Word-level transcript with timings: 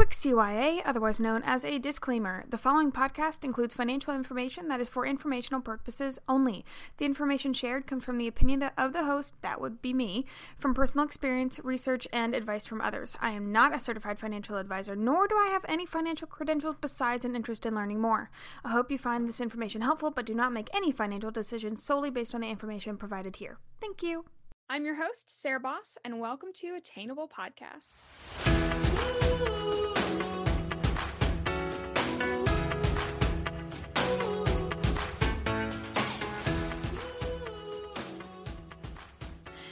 Quick 0.00 0.12
CYA, 0.12 0.80
otherwise 0.86 1.20
known 1.20 1.42
as 1.44 1.62
a 1.66 1.78
disclaimer. 1.78 2.46
The 2.48 2.56
following 2.56 2.90
podcast 2.90 3.44
includes 3.44 3.74
financial 3.74 4.14
information 4.14 4.68
that 4.68 4.80
is 4.80 4.88
for 4.88 5.04
informational 5.04 5.60
purposes 5.60 6.18
only. 6.26 6.64
The 6.96 7.04
information 7.04 7.52
shared 7.52 7.86
comes 7.86 8.02
from 8.02 8.16
the 8.16 8.26
opinion 8.26 8.62
of 8.78 8.94
the 8.94 9.04
host, 9.04 9.34
that 9.42 9.60
would 9.60 9.82
be 9.82 9.92
me, 9.92 10.24
from 10.58 10.72
personal 10.72 11.04
experience, 11.04 11.60
research, 11.62 12.08
and 12.14 12.34
advice 12.34 12.66
from 12.66 12.80
others. 12.80 13.14
I 13.20 13.32
am 13.32 13.52
not 13.52 13.76
a 13.76 13.78
certified 13.78 14.18
financial 14.18 14.56
advisor, 14.56 14.96
nor 14.96 15.28
do 15.28 15.34
I 15.34 15.50
have 15.52 15.66
any 15.68 15.84
financial 15.84 16.26
credentials 16.26 16.76
besides 16.80 17.26
an 17.26 17.36
interest 17.36 17.66
in 17.66 17.74
learning 17.74 18.00
more. 18.00 18.30
I 18.64 18.70
hope 18.70 18.90
you 18.90 18.96
find 18.96 19.28
this 19.28 19.42
information 19.42 19.82
helpful, 19.82 20.10
but 20.10 20.24
do 20.24 20.32
not 20.32 20.54
make 20.54 20.74
any 20.74 20.92
financial 20.92 21.30
decisions 21.30 21.82
solely 21.82 22.08
based 22.08 22.34
on 22.34 22.40
the 22.40 22.48
information 22.48 22.96
provided 22.96 23.36
here. 23.36 23.58
Thank 23.82 24.02
you. 24.02 24.24
I'm 24.70 24.86
your 24.86 24.94
host, 24.94 25.28
Sarah 25.28 25.60
Boss, 25.60 25.98
and 26.06 26.20
welcome 26.20 26.54
to 26.54 26.74
Attainable 26.74 27.28
Podcast. 27.28 27.96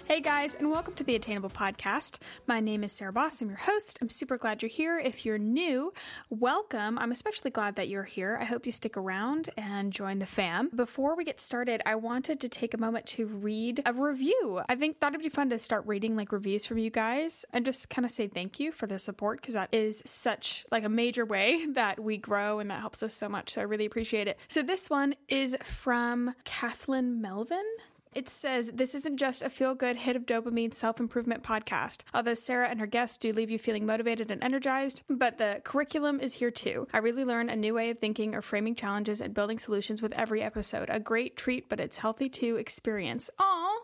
Hey 0.08 0.20
guys, 0.20 0.54
and 0.54 0.70
welcome 0.70 0.94
to 0.94 1.04
the 1.04 1.16
Attainable 1.16 1.50
Podcast. 1.50 2.16
My 2.46 2.60
name 2.60 2.82
is 2.82 2.92
Sarah 2.92 3.12
Boss. 3.12 3.42
I'm 3.42 3.50
your 3.50 3.58
host. 3.58 3.98
I'm 4.00 4.08
super 4.08 4.38
glad 4.38 4.62
you're 4.62 4.70
here. 4.70 4.98
If 4.98 5.26
you're 5.26 5.36
new, 5.36 5.92
welcome. 6.30 6.98
I'm 6.98 7.12
especially 7.12 7.50
glad 7.50 7.76
that 7.76 7.90
you're 7.90 8.04
here. 8.04 8.38
I 8.40 8.46
hope 8.46 8.64
you 8.64 8.72
stick 8.72 8.96
around 8.96 9.50
and 9.58 9.92
join 9.92 10.18
the 10.18 10.24
fam. 10.24 10.70
Before 10.74 11.14
we 11.14 11.24
get 11.24 11.42
started, 11.42 11.82
I 11.84 11.96
wanted 11.96 12.40
to 12.40 12.48
take 12.48 12.72
a 12.72 12.78
moment 12.78 13.04
to 13.08 13.26
read 13.26 13.82
a 13.84 13.92
review. 13.92 14.62
I 14.66 14.76
think 14.76 14.98
thought 14.98 15.12
it'd 15.12 15.22
be 15.22 15.28
fun 15.28 15.50
to 15.50 15.58
start 15.58 15.86
reading 15.86 16.16
like 16.16 16.32
reviews 16.32 16.64
from 16.64 16.78
you 16.78 16.88
guys 16.88 17.44
and 17.52 17.66
just 17.66 17.90
kind 17.90 18.06
of 18.06 18.10
say 18.10 18.28
thank 18.28 18.58
you 18.58 18.72
for 18.72 18.86
the 18.86 18.98
support 18.98 19.42
because 19.42 19.52
that 19.54 19.74
is 19.74 20.00
such 20.06 20.64
like 20.72 20.84
a 20.84 20.88
major 20.88 21.26
way 21.26 21.66
that 21.72 22.00
we 22.00 22.16
grow 22.16 22.60
and 22.60 22.70
that 22.70 22.80
helps 22.80 23.02
us 23.02 23.12
so 23.12 23.28
much. 23.28 23.50
So 23.50 23.60
I 23.60 23.64
really 23.64 23.84
appreciate 23.84 24.26
it. 24.26 24.38
So 24.48 24.62
this 24.62 24.88
one 24.88 25.16
is 25.28 25.54
from 25.62 26.34
Kathleen 26.44 27.20
Melvin. 27.20 27.66
It 28.18 28.28
says 28.28 28.72
this 28.74 28.96
isn't 28.96 29.18
just 29.18 29.44
a 29.44 29.48
feel 29.48 29.76
good 29.76 29.94
hit 29.94 30.16
of 30.16 30.26
dopamine 30.26 30.74
self 30.74 30.98
improvement 30.98 31.44
podcast. 31.44 32.02
Although 32.12 32.34
Sarah 32.34 32.68
and 32.68 32.80
her 32.80 32.86
guests 32.88 33.16
do 33.16 33.32
leave 33.32 33.48
you 33.48 33.60
feeling 33.60 33.86
motivated 33.86 34.32
and 34.32 34.42
energized, 34.42 35.04
but 35.08 35.38
the 35.38 35.60
curriculum 35.62 36.18
is 36.18 36.34
here 36.34 36.50
too. 36.50 36.88
I 36.92 36.98
really 36.98 37.24
learn 37.24 37.48
a 37.48 37.54
new 37.54 37.74
way 37.74 37.90
of 37.90 38.00
thinking 38.00 38.34
or 38.34 38.42
framing 38.42 38.74
challenges 38.74 39.20
and 39.20 39.32
building 39.32 39.60
solutions 39.60 40.02
with 40.02 40.12
every 40.14 40.42
episode. 40.42 40.90
A 40.90 40.98
great 40.98 41.36
treat, 41.36 41.68
but 41.68 41.78
it's 41.78 41.98
healthy 41.98 42.28
to 42.30 42.56
experience. 42.56 43.30
Aw, 43.38 43.78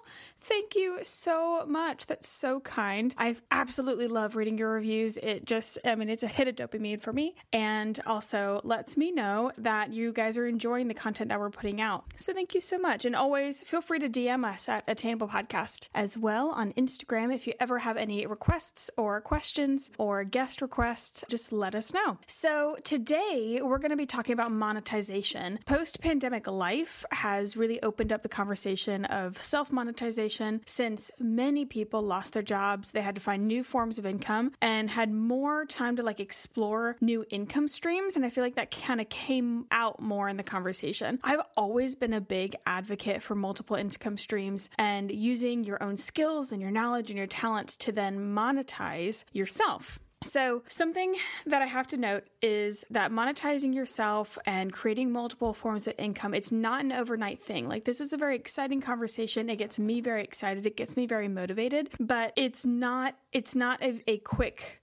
Thank 0.45 0.77
you 0.77 0.99
so 1.03 1.65
much. 1.67 2.05
That's 2.05 2.29
so 2.29 2.61
kind. 2.61 3.15
I 3.17 3.37
absolutely 3.51 4.09
love 4.09 4.37
reading 4.37 4.59
your 4.59 4.73
reviews. 4.73 5.17
It 5.17 5.47
just, 5.47 5.79
I 5.87 5.95
mean, 5.95 6.11
it's 6.11 6.23
a 6.23 6.29
hit 6.29 6.49
of 6.49 6.55
dopamine 6.55 7.01
for 7.01 7.15
me 7.15 7.35
and 7.51 7.99
also 8.07 8.61
lets 8.63 8.95
me 8.99 9.11
know 9.11 9.53
that 9.57 9.95
you 9.95 10.13
guys 10.13 10.37
are 10.37 10.47
enjoying 10.47 10.89
the 10.89 10.95
content 10.95 11.31
that 11.31 11.41
we're 11.41 11.49
putting 11.49 11.81
out. 11.81 12.05
So 12.17 12.35
thank 12.35 12.55
you 12.55 12.61
so 12.61 12.79
much. 12.79 13.07
And 13.07 13.17
always 13.17 13.63
feel 13.63 13.81
free 13.81 13.99
to 14.01 14.09
DM 14.11 14.45
us 14.45 14.69
at 14.69 14.85
Attainable 14.87 15.29
Podcast 15.29 15.89
as 15.95 16.19
well 16.19 16.51
on 16.51 16.75
Instagram. 16.75 17.35
If 17.35 17.47
you 17.47 17.55
ever 17.59 17.79
have 17.79 17.97
any 17.97 18.27
requests 18.27 18.91
or 18.99 19.23
questions 19.23 19.93
or 19.97 20.25
guest 20.25 20.61
requests, 20.61 21.25
just 21.27 21.55
let 21.55 21.75
us 21.75 21.95
know. 21.95 22.19
So 22.27 22.77
today 22.85 23.61
we're 23.63 23.79
going 23.79 23.93
to 23.93 23.97
be 23.97 24.05
talking 24.05 24.35
about 24.35 24.53
monetization. 24.53 25.61
Post 25.65 26.03
pandemic 26.03 26.47
life 26.47 27.03
has 27.13 27.57
really 27.57 27.83
opened 27.83 28.13
up 28.13 28.23
the 28.23 28.29
conversation 28.29 29.07
of 29.07 29.39
self 29.39 29.73
monetization 29.73 30.34
since 30.67 31.11
many 31.19 31.65
people 31.65 32.03
lost 32.03 32.33
their 32.33 32.43
jobs. 32.43 32.91
They 32.91 33.03
had 33.03 33.15
to 33.15 33.21
find 33.21 33.47
new 33.47 33.65
forms 33.65 33.99
of 33.99 34.07
income 34.07 34.53
and 34.61 34.91
had 34.91 35.13
more 35.13 35.65
time 35.67 35.97
to 35.97 36.03
like 36.03 36.21
explore 36.21 36.97
new 37.01 37.25
income 37.31 37.69
streams. 37.69 38.17
And 38.17 38.25
I 38.25 38.31
feel 38.31 38.45
like 38.45 38.57
that 38.57 38.71
kind 38.71 39.01
of 39.01 39.09
came 39.09 39.67
out 39.71 40.01
more 40.01 40.29
in 40.29 40.37
the 40.37 40.43
conversation. 40.43 41.19
I've 41.23 41.43
always 41.57 41.95
been 41.95 42.13
a 42.13 42.21
big 42.21 42.57
advocate 42.67 43.23
for 43.23 43.35
multiple 43.35 43.77
income 43.77 44.17
streams 44.17 44.71
and 44.79 45.11
using 45.11 45.65
your 45.65 45.83
own 45.83 45.97
skills 45.97 46.53
and 46.53 46.61
your 46.61 46.71
knowledge 46.71 47.11
and 47.11 47.19
your 47.19 47.27
talents 47.27 47.77
to 47.77 47.93
then 47.93 48.19
monetize 48.19 49.25
yourself. 49.33 49.99
So, 50.25 50.63
something 50.69 51.15
that 51.47 51.63
I 51.63 51.67
have 51.67 51.87
to 51.89 51.97
note 51.97 52.25
is 52.41 52.85
that 52.91 53.11
monetizing 53.11 53.75
yourself 53.75 54.39
and 54.47 54.73
creating 54.73 55.13
multiple 55.13 55.53
forms 55.53 55.87
of 55.87 55.95
income, 55.99 56.35
it's 56.35 56.51
not 56.51 56.83
an 56.83 56.93
overnight 56.93 57.41
thing. 57.41 57.69
Like 57.69 57.85
this 57.85 58.01
is 58.01 58.13
a 58.13 58.17
very 58.17 58.37
exciting 58.37 58.81
conversation. 58.81 59.51
It 59.51 59.57
gets 59.57 59.79
me 59.79 60.01
very 60.01 60.23
excited. 60.23 60.67
It 60.67 60.77
gets 60.77 60.97
me 60.97 61.07
very 61.07 61.29
motivated, 61.29 61.91
but 62.01 62.33
it's 62.37 62.65
not 62.65 63.17
it's 63.33 63.55
not 63.55 63.83
a, 63.83 64.03
a 64.07 64.19
quick 64.19 64.83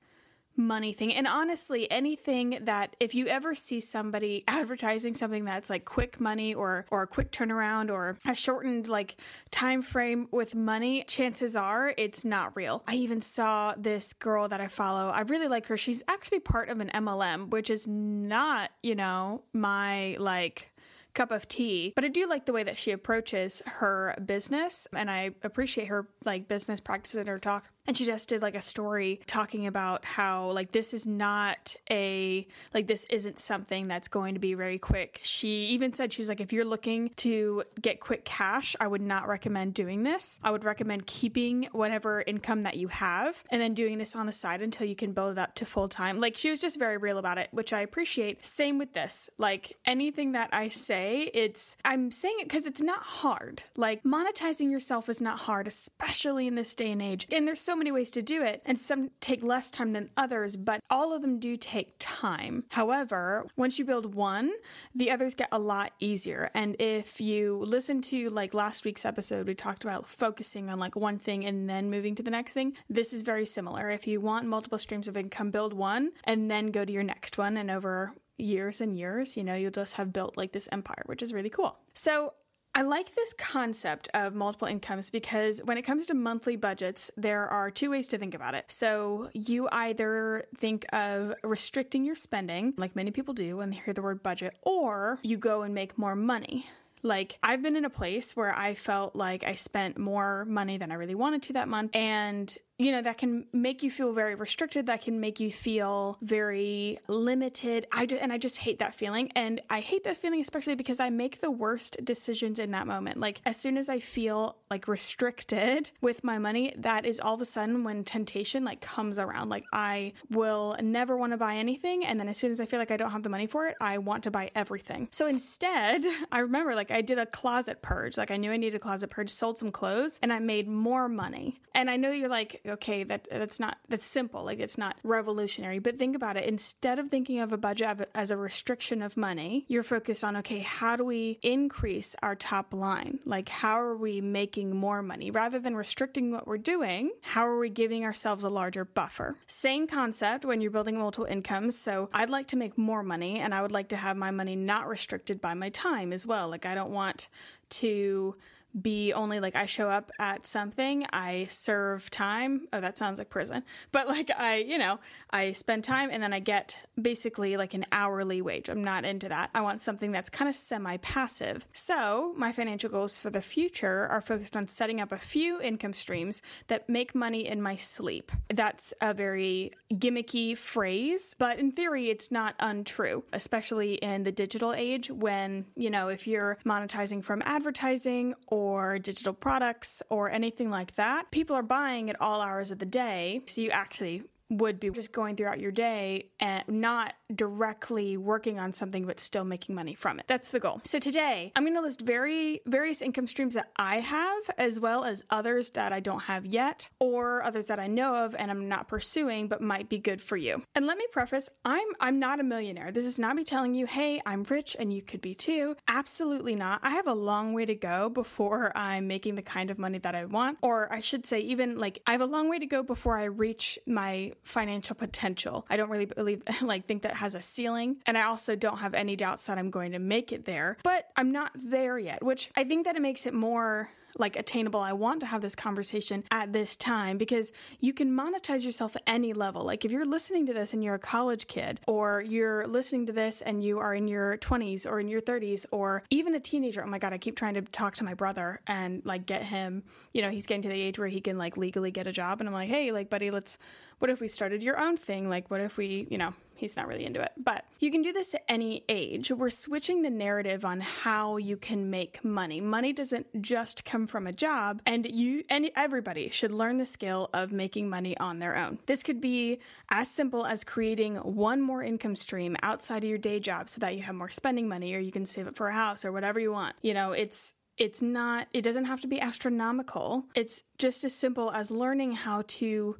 money 0.55 0.93
thing. 0.93 1.13
And 1.13 1.27
honestly, 1.27 1.89
anything 1.91 2.59
that 2.63 2.95
if 2.99 3.15
you 3.15 3.27
ever 3.27 3.53
see 3.53 3.79
somebody 3.79 4.43
advertising 4.47 5.13
something 5.13 5.45
that's 5.45 5.69
like 5.69 5.85
quick 5.85 6.19
money 6.19 6.53
or 6.53 6.85
or 6.91 7.03
a 7.03 7.07
quick 7.07 7.31
turnaround 7.31 7.89
or 7.89 8.17
a 8.25 8.35
shortened 8.35 8.87
like 8.87 9.15
time 9.49 9.81
frame 9.81 10.27
with 10.31 10.55
money, 10.55 11.03
chances 11.07 11.55
are 11.55 11.93
it's 11.97 12.25
not 12.25 12.55
real. 12.55 12.83
I 12.87 12.95
even 12.95 13.21
saw 13.21 13.73
this 13.77 14.13
girl 14.13 14.47
that 14.49 14.61
I 14.61 14.67
follow. 14.67 15.09
I 15.09 15.21
really 15.21 15.47
like 15.47 15.67
her. 15.67 15.77
She's 15.77 16.03
actually 16.07 16.39
part 16.39 16.69
of 16.69 16.79
an 16.79 16.89
MLM, 16.89 17.49
which 17.49 17.69
is 17.69 17.87
not, 17.87 18.71
you 18.83 18.95
know, 18.95 19.43
my 19.53 20.15
like 20.19 20.71
cup 21.13 21.31
of 21.31 21.47
tea. 21.47 21.93
But 21.95 22.05
I 22.05 22.07
do 22.07 22.27
like 22.27 22.45
the 22.45 22.53
way 22.53 22.63
that 22.63 22.77
she 22.77 22.91
approaches 22.91 23.61
her 23.65 24.15
business 24.25 24.87
and 24.95 25.09
I 25.09 25.31
appreciate 25.43 25.87
her 25.87 26.07
like 26.23 26.47
business 26.47 26.79
practices 26.79 27.19
and 27.19 27.29
her 27.29 27.39
talk. 27.39 27.69
And 27.87 27.97
she 27.97 28.05
just 28.05 28.29
did 28.29 28.41
like 28.41 28.55
a 28.55 28.61
story 28.61 29.19
talking 29.25 29.65
about 29.65 30.05
how 30.05 30.51
like 30.51 30.71
this 30.71 30.93
is 30.93 31.07
not 31.07 31.75
a 31.89 32.47
like 32.73 32.87
this 32.87 33.05
isn't 33.05 33.39
something 33.39 33.87
that's 33.87 34.07
going 34.07 34.35
to 34.35 34.39
be 34.39 34.53
very 34.53 34.77
quick. 34.77 35.19
She 35.23 35.67
even 35.67 35.93
said 35.93 36.13
she 36.13 36.21
was 36.21 36.29
like 36.29 36.41
if 36.41 36.53
you're 36.53 36.65
looking 36.65 37.09
to 37.17 37.63
get 37.81 37.99
quick 37.99 38.23
cash, 38.23 38.75
I 38.79 38.87
would 38.87 39.01
not 39.01 39.27
recommend 39.27 39.73
doing 39.73 40.03
this. 40.03 40.39
I 40.43 40.51
would 40.51 40.63
recommend 40.63 41.07
keeping 41.07 41.69
whatever 41.71 42.23
income 42.25 42.63
that 42.63 42.77
you 42.77 42.87
have 42.89 43.43
and 43.49 43.61
then 43.61 43.73
doing 43.73 43.97
this 43.97 44.15
on 44.15 44.25
the 44.25 44.31
side 44.31 44.61
until 44.61 44.87
you 44.87 44.95
can 44.95 45.13
build 45.13 45.33
it 45.33 45.37
up 45.39 45.55
to 45.55 45.65
full 45.65 45.87
time. 45.87 46.19
Like 46.19 46.37
she 46.37 46.51
was 46.51 46.61
just 46.61 46.77
very 46.77 46.97
real 46.97 47.17
about 47.17 47.39
it, 47.39 47.49
which 47.51 47.73
I 47.73 47.81
appreciate. 47.81 48.45
Same 48.45 48.77
with 48.77 48.93
this. 48.93 49.29
Like 49.37 49.75
anything 49.85 50.33
that 50.33 50.49
I 50.53 50.69
say, 50.69 51.31
it's 51.33 51.77
I'm 51.83 52.11
saying 52.11 52.37
it 52.41 52.49
cuz 52.49 52.67
it's 52.67 52.81
not 52.81 53.01
hard. 53.01 53.63
Like 53.75 54.03
monetizing 54.03 54.71
yourself 54.71 55.09
is 55.09 55.21
not 55.21 55.39
hard, 55.39 55.65
especially 55.67 56.47
in 56.47 56.55
this 56.55 56.75
day 56.75 56.91
and 56.91 57.01
age. 57.01 57.27
And 57.31 57.47
there's 57.47 57.59
so 57.59 57.70
so 57.71 57.75
many 57.77 57.89
ways 57.89 58.11
to 58.11 58.21
do 58.21 58.43
it, 58.43 58.61
and 58.65 58.77
some 58.77 59.11
take 59.21 59.41
less 59.41 59.71
time 59.71 59.93
than 59.93 60.09
others, 60.17 60.57
but 60.57 60.81
all 60.89 61.13
of 61.15 61.21
them 61.21 61.39
do 61.39 61.55
take 61.55 61.93
time. 61.99 62.65
However, 62.71 63.47
once 63.55 63.79
you 63.79 63.85
build 63.85 64.13
one, 64.13 64.51
the 64.93 65.09
others 65.09 65.35
get 65.35 65.47
a 65.53 65.57
lot 65.57 65.93
easier. 66.01 66.51
And 66.53 66.75
if 66.79 67.21
you 67.21 67.59
listen 67.59 68.01
to 68.01 68.29
like 68.29 68.53
last 68.53 68.83
week's 68.83 69.05
episode, 69.05 69.47
we 69.47 69.55
talked 69.55 69.85
about 69.85 70.09
focusing 70.09 70.69
on 70.69 70.79
like 70.79 70.97
one 70.97 71.17
thing 71.17 71.45
and 71.45 71.69
then 71.69 71.89
moving 71.89 72.13
to 72.15 72.23
the 72.23 72.29
next 72.29 72.51
thing. 72.51 72.75
This 72.89 73.13
is 73.13 73.21
very 73.21 73.45
similar. 73.45 73.89
If 73.89 74.05
you 74.05 74.19
want 74.19 74.47
multiple 74.47 74.77
streams 74.77 75.07
of 75.07 75.15
income, 75.15 75.49
build 75.49 75.71
one 75.71 76.11
and 76.25 76.51
then 76.51 76.71
go 76.71 76.83
to 76.83 76.91
your 76.91 77.03
next 77.03 77.37
one. 77.37 77.55
And 77.55 77.71
over 77.71 78.13
years 78.37 78.81
and 78.81 78.97
years, 78.97 79.37
you 79.37 79.45
know, 79.45 79.55
you'll 79.55 79.71
just 79.71 79.93
have 79.93 80.11
built 80.11 80.35
like 80.35 80.51
this 80.51 80.67
empire, 80.73 81.03
which 81.05 81.23
is 81.23 81.31
really 81.31 81.49
cool. 81.49 81.79
So 81.93 82.33
I 82.73 82.83
like 82.83 83.13
this 83.15 83.33
concept 83.33 84.09
of 84.13 84.33
multiple 84.33 84.67
incomes 84.67 85.09
because 85.09 85.61
when 85.65 85.77
it 85.77 85.81
comes 85.81 86.05
to 86.05 86.13
monthly 86.13 86.55
budgets, 86.55 87.11
there 87.17 87.47
are 87.47 87.69
two 87.69 87.91
ways 87.91 88.07
to 88.09 88.17
think 88.17 88.33
about 88.33 88.55
it. 88.55 88.71
So 88.71 89.29
you 89.33 89.67
either 89.71 90.43
think 90.57 90.85
of 90.93 91.33
restricting 91.43 92.05
your 92.05 92.15
spending, 92.15 92.73
like 92.77 92.95
many 92.95 93.11
people 93.11 93.33
do 93.33 93.57
when 93.57 93.71
they 93.71 93.75
hear 93.77 93.93
the 93.93 94.01
word 94.01 94.23
budget, 94.23 94.55
or 94.61 95.19
you 95.21 95.37
go 95.37 95.63
and 95.63 95.75
make 95.75 95.97
more 95.97 96.15
money. 96.15 96.65
Like, 97.03 97.39
I've 97.41 97.63
been 97.63 97.75
in 97.75 97.83
a 97.83 97.89
place 97.89 98.35
where 98.35 98.55
I 98.55 98.75
felt 98.75 99.15
like 99.15 99.43
I 99.43 99.55
spent 99.55 99.97
more 99.97 100.45
money 100.45 100.77
than 100.77 100.91
I 100.91 100.95
really 100.95 101.15
wanted 101.15 101.41
to 101.43 101.53
that 101.53 101.67
month. 101.67 101.95
And 101.95 102.55
you 102.81 102.91
know, 102.91 103.01
that 103.01 103.17
can 103.17 103.45
make 103.53 103.83
you 103.83 103.91
feel 103.91 104.13
very 104.13 104.35
restricted. 104.35 104.87
That 104.87 105.01
can 105.01 105.19
make 105.19 105.39
you 105.39 105.51
feel 105.51 106.17
very 106.21 106.97
limited. 107.07 107.85
I 107.91 108.05
just, 108.05 108.21
and 108.21 108.33
I 108.33 108.37
just 108.37 108.57
hate 108.57 108.79
that 108.79 108.95
feeling. 108.95 109.31
And 109.35 109.61
I 109.69 109.81
hate 109.81 110.03
that 110.05 110.17
feeling 110.17 110.41
especially 110.41 110.75
because 110.75 110.99
I 110.99 111.09
make 111.09 111.41
the 111.41 111.51
worst 111.51 112.03
decisions 112.03 112.57
in 112.59 112.71
that 112.71 112.87
moment. 112.87 113.17
Like 113.17 113.41
as 113.45 113.55
soon 113.57 113.77
as 113.77 113.87
I 113.87 113.99
feel 113.99 114.57
like 114.69 114.87
restricted 114.87 115.91
with 116.01 116.23
my 116.23 116.39
money, 116.39 116.73
that 116.77 117.05
is 117.05 117.19
all 117.19 117.35
of 117.35 117.41
a 117.41 117.45
sudden 117.45 117.83
when 117.83 118.03
temptation 118.03 118.63
like 118.63 118.81
comes 118.81 119.19
around. 119.19 119.49
Like 119.49 119.65
I 119.71 120.13
will 120.29 120.75
never 120.81 121.15
want 121.15 121.33
to 121.33 121.37
buy 121.37 121.55
anything. 121.55 122.05
And 122.05 122.19
then 122.19 122.27
as 122.27 122.37
soon 122.37 122.51
as 122.51 122.59
I 122.59 122.65
feel 122.65 122.79
like 122.79 122.91
I 122.91 122.97
don't 122.97 123.11
have 123.11 123.23
the 123.23 123.29
money 123.29 123.47
for 123.47 123.67
it, 123.67 123.75
I 123.79 123.99
want 123.99 124.23
to 124.23 124.31
buy 124.31 124.49
everything. 124.55 125.07
So 125.11 125.27
instead, 125.27 126.03
I 126.31 126.39
remember 126.39 126.73
like 126.73 126.89
I 126.89 127.01
did 127.01 127.19
a 127.19 127.25
closet 127.27 127.81
purge. 127.81 128.17
Like 128.17 128.31
I 128.31 128.37
knew 128.37 128.51
I 128.51 128.57
needed 128.57 128.75
a 128.75 128.79
closet 128.79 129.09
purge, 129.09 129.29
sold 129.29 129.59
some 129.59 129.71
clothes, 129.71 130.19
and 130.23 130.33
I 130.33 130.39
made 130.39 130.67
more 130.67 131.07
money. 131.07 131.59
And 131.73 131.89
I 131.89 131.95
know 131.95 132.11
you're 132.11 132.29
like, 132.29 132.61
okay, 132.71 133.03
that 133.03 133.27
that's 133.29 133.59
not 133.59 133.77
that's 133.89 134.05
simple, 134.05 134.43
like 134.43 134.59
it's 134.59 134.77
not 134.77 134.97
revolutionary. 135.03 135.79
But 135.79 135.97
think 135.97 136.15
about 136.15 136.37
it. 136.37 136.45
Instead 136.45 136.99
of 136.99 137.09
thinking 137.09 137.39
of 137.39 137.53
a 137.53 137.57
budget 137.57 138.09
as 138.13 138.31
a 138.31 138.37
restriction 138.37 139.01
of 139.01 139.17
money, 139.17 139.65
you're 139.67 139.83
focused 139.83 140.23
on 140.23 140.35
okay, 140.37 140.59
how 140.59 140.95
do 140.95 141.05
we 141.05 141.39
increase 141.41 142.15
our 142.21 142.35
top 142.35 142.73
line? 142.73 143.19
Like 143.25 143.49
how 143.49 143.79
are 143.79 143.95
we 143.95 144.21
making 144.21 144.75
more 144.75 145.01
money 145.01 145.31
rather 145.31 145.59
than 145.59 145.75
restricting 145.75 146.31
what 146.31 146.47
we're 146.47 146.57
doing? 146.57 147.11
How 147.21 147.47
are 147.47 147.57
we 147.57 147.69
giving 147.69 148.03
ourselves 148.03 148.43
a 148.43 148.49
larger 148.49 148.85
buffer? 148.85 149.35
Same 149.47 149.87
concept 149.87 150.45
when 150.45 150.61
you're 150.61 150.71
building 150.71 150.97
multiple 150.97 151.25
incomes. 151.25 151.77
So 151.77 152.09
I'd 152.13 152.29
like 152.29 152.47
to 152.47 152.57
make 152.57 152.77
more 152.77 153.03
money, 153.03 153.39
and 153.39 153.53
I 153.53 153.61
would 153.61 153.71
like 153.71 153.89
to 153.89 153.97
have 153.97 154.17
my 154.17 154.31
money 154.31 154.55
not 154.55 154.87
restricted 154.87 155.41
by 155.41 155.53
my 155.53 155.69
time 155.69 156.13
as 156.13 156.25
well. 156.25 156.49
Like 156.49 156.65
I 156.65 156.75
don't 156.75 156.91
want 156.91 157.27
to 157.69 158.35
be 158.79 159.13
only 159.13 159.39
like 159.39 159.55
I 159.55 159.65
show 159.65 159.89
up 159.89 160.11
at 160.19 160.45
something, 160.45 161.05
I 161.11 161.47
serve 161.49 162.09
time. 162.09 162.67
Oh, 162.71 162.81
that 162.81 162.97
sounds 162.97 163.19
like 163.19 163.29
prison. 163.29 163.63
But 163.91 164.07
like 164.07 164.31
I, 164.37 164.57
you 164.57 164.77
know, 164.77 164.99
I 165.31 165.53
spend 165.53 165.83
time 165.83 166.09
and 166.11 166.21
then 166.21 166.33
I 166.33 166.39
get 166.39 166.75
basically 167.01 167.57
like 167.57 167.73
an 167.73 167.85
hourly 167.91 168.41
wage. 168.41 168.69
I'm 168.69 168.83
not 168.83 169.05
into 169.05 169.29
that. 169.29 169.49
I 169.53 169.61
want 169.61 169.81
something 169.81 170.11
that's 170.11 170.29
kind 170.29 170.47
of 170.47 170.55
semi 170.55 170.97
passive. 170.97 171.67
So 171.73 172.33
my 172.37 172.51
financial 172.51 172.89
goals 172.89 173.17
for 173.17 173.29
the 173.29 173.41
future 173.41 174.07
are 174.07 174.21
focused 174.21 174.55
on 174.55 174.67
setting 174.67 175.01
up 175.01 175.11
a 175.11 175.17
few 175.17 175.61
income 175.61 175.93
streams 175.93 176.41
that 176.67 176.87
make 176.87 177.13
money 177.13 177.47
in 177.47 177.61
my 177.61 177.75
sleep. 177.75 178.31
That's 178.49 178.93
a 179.01 179.13
very 179.13 179.71
gimmicky 179.93 180.57
phrase, 180.57 181.35
but 181.37 181.59
in 181.59 181.71
theory, 181.71 182.09
it's 182.09 182.31
not 182.31 182.55
untrue, 182.59 183.23
especially 183.33 183.95
in 183.95 184.23
the 184.23 184.31
digital 184.31 184.73
age 184.73 185.09
when, 185.09 185.65
you 185.75 185.89
know, 185.89 186.07
if 186.07 186.27
you're 186.27 186.57
monetizing 186.65 187.23
from 187.23 187.41
advertising 187.45 188.33
or 188.47 188.60
or 188.61 188.99
digital 188.99 189.33
products 189.33 190.03
or 190.09 190.29
anything 190.29 190.69
like 190.69 190.95
that, 190.95 191.31
people 191.31 191.55
are 191.55 191.63
buying 191.63 192.09
at 192.09 192.21
all 192.21 192.41
hours 192.41 192.69
of 192.69 192.77
the 192.77 192.85
day. 192.85 193.41
So 193.47 193.61
you 193.61 193.69
actually 193.71 194.23
would 194.51 194.79
be 194.79 194.89
just 194.89 195.13
going 195.13 195.35
throughout 195.35 195.59
your 195.59 195.71
day 195.71 196.29
and 196.39 196.63
not 196.67 197.13
directly 197.33 198.17
working 198.17 198.59
on 198.59 198.73
something 198.73 199.05
but 199.05 199.19
still 199.19 199.45
making 199.45 199.73
money 199.73 199.95
from 199.95 200.19
it. 200.19 200.25
That's 200.27 200.49
the 200.49 200.59
goal. 200.59 200.81
So 200.83 200.99
today, 200.99 201.53
I'm 201.55 201.63
going 201.63 201.75
to 201.75 201.81
list 201.81 202.01
very 202.01 202.59
various 202.65 203.01
income 203.01 203.27
streams 203.27 203.55
that 203.55 203.71
I 203.77 203.97
have 203.97 204.43
as 204.57 204.79
well 204.79 205.05
as 205.05 205.23
others 205.29 205.71
that 205.71 205.93
I 205.93 206.01
don't 206.01 206.23
have 206.23 206.45
yet 206.45 206.89
or 206.99 207.43
others 207.43 207.67
that 207.67 207.79
I 207.79 207.87
know 207.87 208.25
of 208.25 208.35
and 208.35 208.51
I'm 208.51 208.67
not 208.67 208.89
pursuing 208.89 209.47
but 209.47 209.61
might 209.61 209.87
be 209.87 209.97
good 209.97 210.21
for 210.21 210.35
you. 210.35 210.61
And 210.75 210.85
let 210.85 210.97
me 210.97 211.05
preface, 211.11 211.49
I'm 211.63 211.87
I'm 211.99 212.19
not 212.19 212.39
a 212.41 212.43
millionaire. 212.43 212.91
This 212.91 213.05
is 213.05 213.17
not 213.17 213.35
me 213.35 213.45
telling 213.45 213.73
you, 213.73 213.85
"Hey, 213.85 214.19
I'm 214.25 214.43
rich 214.43 214.75
and 214.77 214.93
you 214.93 215.01
could 215.01 215.21
be 215.21 215.33
too." 215.33 215.75
Absolutely 215.87 216.55
not. 216.55 216.81
I 216.83 216.91
have 216.91 217.07
a 217.07 217.13
long 217.13 217.53
way 217.53 217.65
to 217.65 217.75
go 217.75 218.09
before 218.09 218.71
I'm 218.75 219.07
making 219.07 219.35
the 219.35 219.41
kind 219.41 219.71
of 219.71 219.79
money 219.79 219.99
that 219.99 220.15
I 220.15 220.25
want 220.25 220.57
or 220.61 220.91
I 220.91 220.99
should 220.99 221.25
say 221.25 221.39
even 221.39 221.77
like 221.77 222.01
I 222.05 222.11
have 222.11 222.21
a 222.21 222.25
long 222.25 222.49
way 222.49 222.59
to 222.59 222.65
go 222.65 222.83
before 222.83 223.17
I 223.17 223.25
reach 223.25 223.79
my 223.87 224.33
financial 224.43 224.95
potential. 224.95 225.65
I 225.69 225.77
don't 225.77 225.89
really 225.89 226.05
believe, 226.05 226.43
like, 226.61 226.85
think 226.85 227.03
that 227.03 227.15
has 227.15 227.35
a 227.35 227.41
ceiling. 227.41 227.97
And 228.05 228.17
I 228.17 228.23
also 228.23 228.55
don't 228.55 228.77
have 228.79 228.93
any 228.93 229.15
doubts 229.15 229.45
that 229.45 229.57
I'm 229.57 229.69
going 229.71 229.91
to 229.93 229.99
make 229.99 230.31
it 230.31 230.45
there, 230.45 230.77
but 230.83 231.09
I'm 231.15 231.31
not 231.31 231.51
there 231.55 231.97
yet, 231.97 232.23
which 232.23 232.51
I 232.55 232.63
think 232.63 232.85
that 232.85 232.95
it 232.95 233.01
makes 233.01 233.25
it 233.25 233.33
more 233.33 233.89
like 234.17 234.35
attainable. 234.35 234.79
I 234.79 234.93
want 234.93 235.19
to 235.21 235.25
have 235.25 235.41
this 235.41 235.55
conversation 235.55 236.23
at 236.31 236.53
this 236.53 236.75
time 236.75 237.17
because 237.17 237.51
you 237.79 237.93
can 237.93 238.11
monetize 238.11 238.65
yourself 238.65 238.95
at 238.95 239.03
any 239.07 239.33
level. 239.33 239.63
Like 239.63 239.85
if 239.85 239.91
you're 239.91 240.05
listening 240.05 240.45
to 240.47 240.53
this 240.53 240.73
and 240.73 240.83
you're 240.83 240.95
a 240.95 240.99
college 240.99 241.47
kid, 241.47 241.79
or 241.87 242.21
you're 242.21 242.67
listening 242.67 243.05
to 243.07 243.13
this 243.13 243.41
and 243.41 243.63
you 243.63 243.79
are 243.79 243.93
in 243.93 244.07
your 244.07 244.37
20s 244.37 244.89
or 244.89 244.99
in 244.99 245.07
your 245.07 245.21
30s, 245.21 245.65
or 245.71 246.03
even 246.09 246.35
a 246.35 246.39
teenager. 246.39 246.83
Oh 246.83 246.87
my 246.87 246.99
God, 246.99 247.13
I 247.13 247.17
keep 247.17 247.35
trying 247.35 247.55
to 247.55 247.61
talk 247.61 247.95
to 247.95 248.03
my 248.03 248.13
brother 248.13 248.59
and 248.67 249.01
like 249.05 249.25
get 249.25 249.43
him, 249.43 249.83
you 250.13 250.21
know, 250.21 250.29
he's 250.29 250.45
getting 250.45 250.63
to 250.63 250.69
the 250.69 250.81
age 250.81 250.99
where 250.99 251.07
he 251.07 251.21
can 251.21 251.37
like 251.37 251.57
legally 251.57 251.91
get 251.91 252.07
a 252.07 252.11
job. 252.11 252.39
And 252.39 252.47
I'm 252.47 252.53
like, 252.53 252.69
hey, 252.69 252.91
like, 252.91 253.09
buddy, 253.09 253.31
let's, 253.31 253.57
what 253.99 254.09
if 254.09 254.19
we 254.19 254.27
started 254.27 254.63
your 254.63 254.79
own 254.79 254.97
thing? 254.97 255.29
Like, 255.29 255.51
what 255.51 255.61
if 255.61 255.77
we, 255.77 256.07
you 256.09 256.17
know, 256.17 256.33
he's 256.61 256.77
not 256.77 256.87
really 256.87 257.03
into 257.03 257.19
it. 257.19 257.31
But 257.35 257.65
you 257.79 257.91
can 257.91 258.03
do 258.03 258.13
this 258.13 258.35
at 258.35 258.43
any 258.47 258.85
age. 258.87 259.31
We're 259.31 259.49
switching 259.49 260.03
the 260.03 260.09
narrative 260.09 260.63
on 260.63 260.79
how 260.79 261.37
you 261.37 261.57
can 261.57 261.89
make 261.89 262.23
money. 262.23 262.61
Money 262.61 262.93
doesn't 262.93 263.41
just 263.41 263.83
come 263.83 264.05
from 264.07 264.27
a 264.27 264.31
job, 264.31 264.81
and 264.85 265.05
you 265.05 265.43
and 265.49 265.69
everybody 265.75 266.29
should 266.29 266.51
learn 266.51 266.77
the 266.77 266.85
skill 266.85 267.29
of 267.33 267.51
making 267.51 267.89
money 267.89 268.15
on 268.17 268.39
their 268.39 268.55
own. 268.55 268.77
This 268.85 269.01
could 269.03 269.19
be 269.19 269.59
as 269.89 270.09
simple 270.09 270.45
as 270.45 270.63
creating 270.63 271.15
one 271.15 271.61
more 271.61 271.83
income 271.83 272.15
stream 272.15 272.55
outside 272.61 273.03
of 273.03 273.09
your 273.09 273.17
day 273.17 273.39
job 273.39 273.67
so 273.67 273.79
that 273.81 273.95
you 273.95 274.03
have 274.03 274.15
more 274.15 274.29
spending 274.29 274.69
money 274.69 274.93
or 274.93 274.99
you 274.99 275.11
can 275.11 275.25
save 275.25 275.47
it 275.47 275.55
for 275.55 275.67
a 275.67 275.73
house 275.73 276.05
or 276.05 276.11
whatever 276.11 276.39
you 276.39 276.51
want. 276.51 276.75
You 276.81 276.93
know, 276.93 277.11
it's 277.11 277.55
it's 277.77 278.03
not 278.03 278.47
it 278.53 278.61
doesn't 278.61 278.85
have 278.85 279.01
to 279.01 279.07
be 279.07 279.19
astronomical. 279.19 280.25
It's 280.35 280.63
just 280.77 281.03
as 281.03 281.15
simple 281.15 281.49
as 281.51 281.71
learning 281.71 282.13
how 282.13 282.43
to 282.59 282.97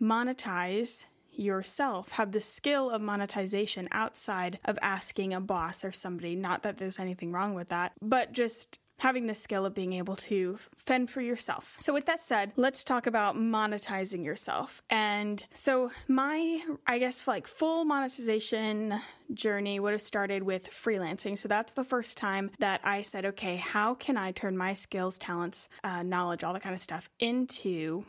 monetize 0.00 1.04
yourself, 1.40 2.12
have 2.12 2.32
the 2.32 2.40
skill 2.40 2.90
of 2.90 3.00
monetization 3.00 3.88
outside 3.92 4.58
of 4.64 4.78
asking 4.82 5.32
a 5.32 5.40
boss 5.40 5.84
or 5.84 5.92
somebody. 5.92 6.34
Not 6.36 6.62
that 6.62 6.78
there's 6.78 6.98
anything 6.98 7.32
wrong 7.32 7.54
with 7.54 7.70
that, 7.70 7.92
but 8.00 8.32
just 8.32 8.78
having 9.00 9.26
the 9.26 9.34
skill 9.34 9.64
of 9.64 9.74
being 9.74 9.94
able 9.94 10.14
to 10.14 10.58
fend 10.76 11.10
for 11.10 11.20
yourself. 11.20 11.74
So, 11.78 11.92
with 11.92 12.06
that 12.06 12.20
said, 12.20 12.52
let's 12.56 12.84
talk 12.84 13.06
about 13.06 13.34
monetizing 13.34 14.24
yourself. 14.24 14.82
And 14.90 15.44
so, 15.52 15.90
my, 16.06 16.62
I 16.86 16.98
guess, 16.98 17.26
like 17.26 17.46
full 17.46 17.84
monetization 17.84 19.00
journey 19.32 19.80
would 19.80 19.92
have 19.92 20.02
started 20.02 20.42
with 20.42 20.70
freelancing. 20.70 21.36
So, 21.36 21.48
that's 21.48 21.72
the 21.72 21.84
first 21.84 22.16
time 22.16 22.50
that 22.58 22.80
I 22.84 23.02
said, 23.02 23.24
okay, 23.26 23.56
how 23.56 23.94
can 23.94 24.16
I 24.16 24.32
turn 24.32 24.56
my 24.56 24.74
skills, 24.74 25.18
talents, 25.18 25.68
uh, 25.82 26.02
knowledge, 26.02 26.44
all 26.44 26.52
that 26.52 26.62
kind 26.62 26.74
of 26.74 26.80
stuff 26.80 27.10
into 27.18 28.04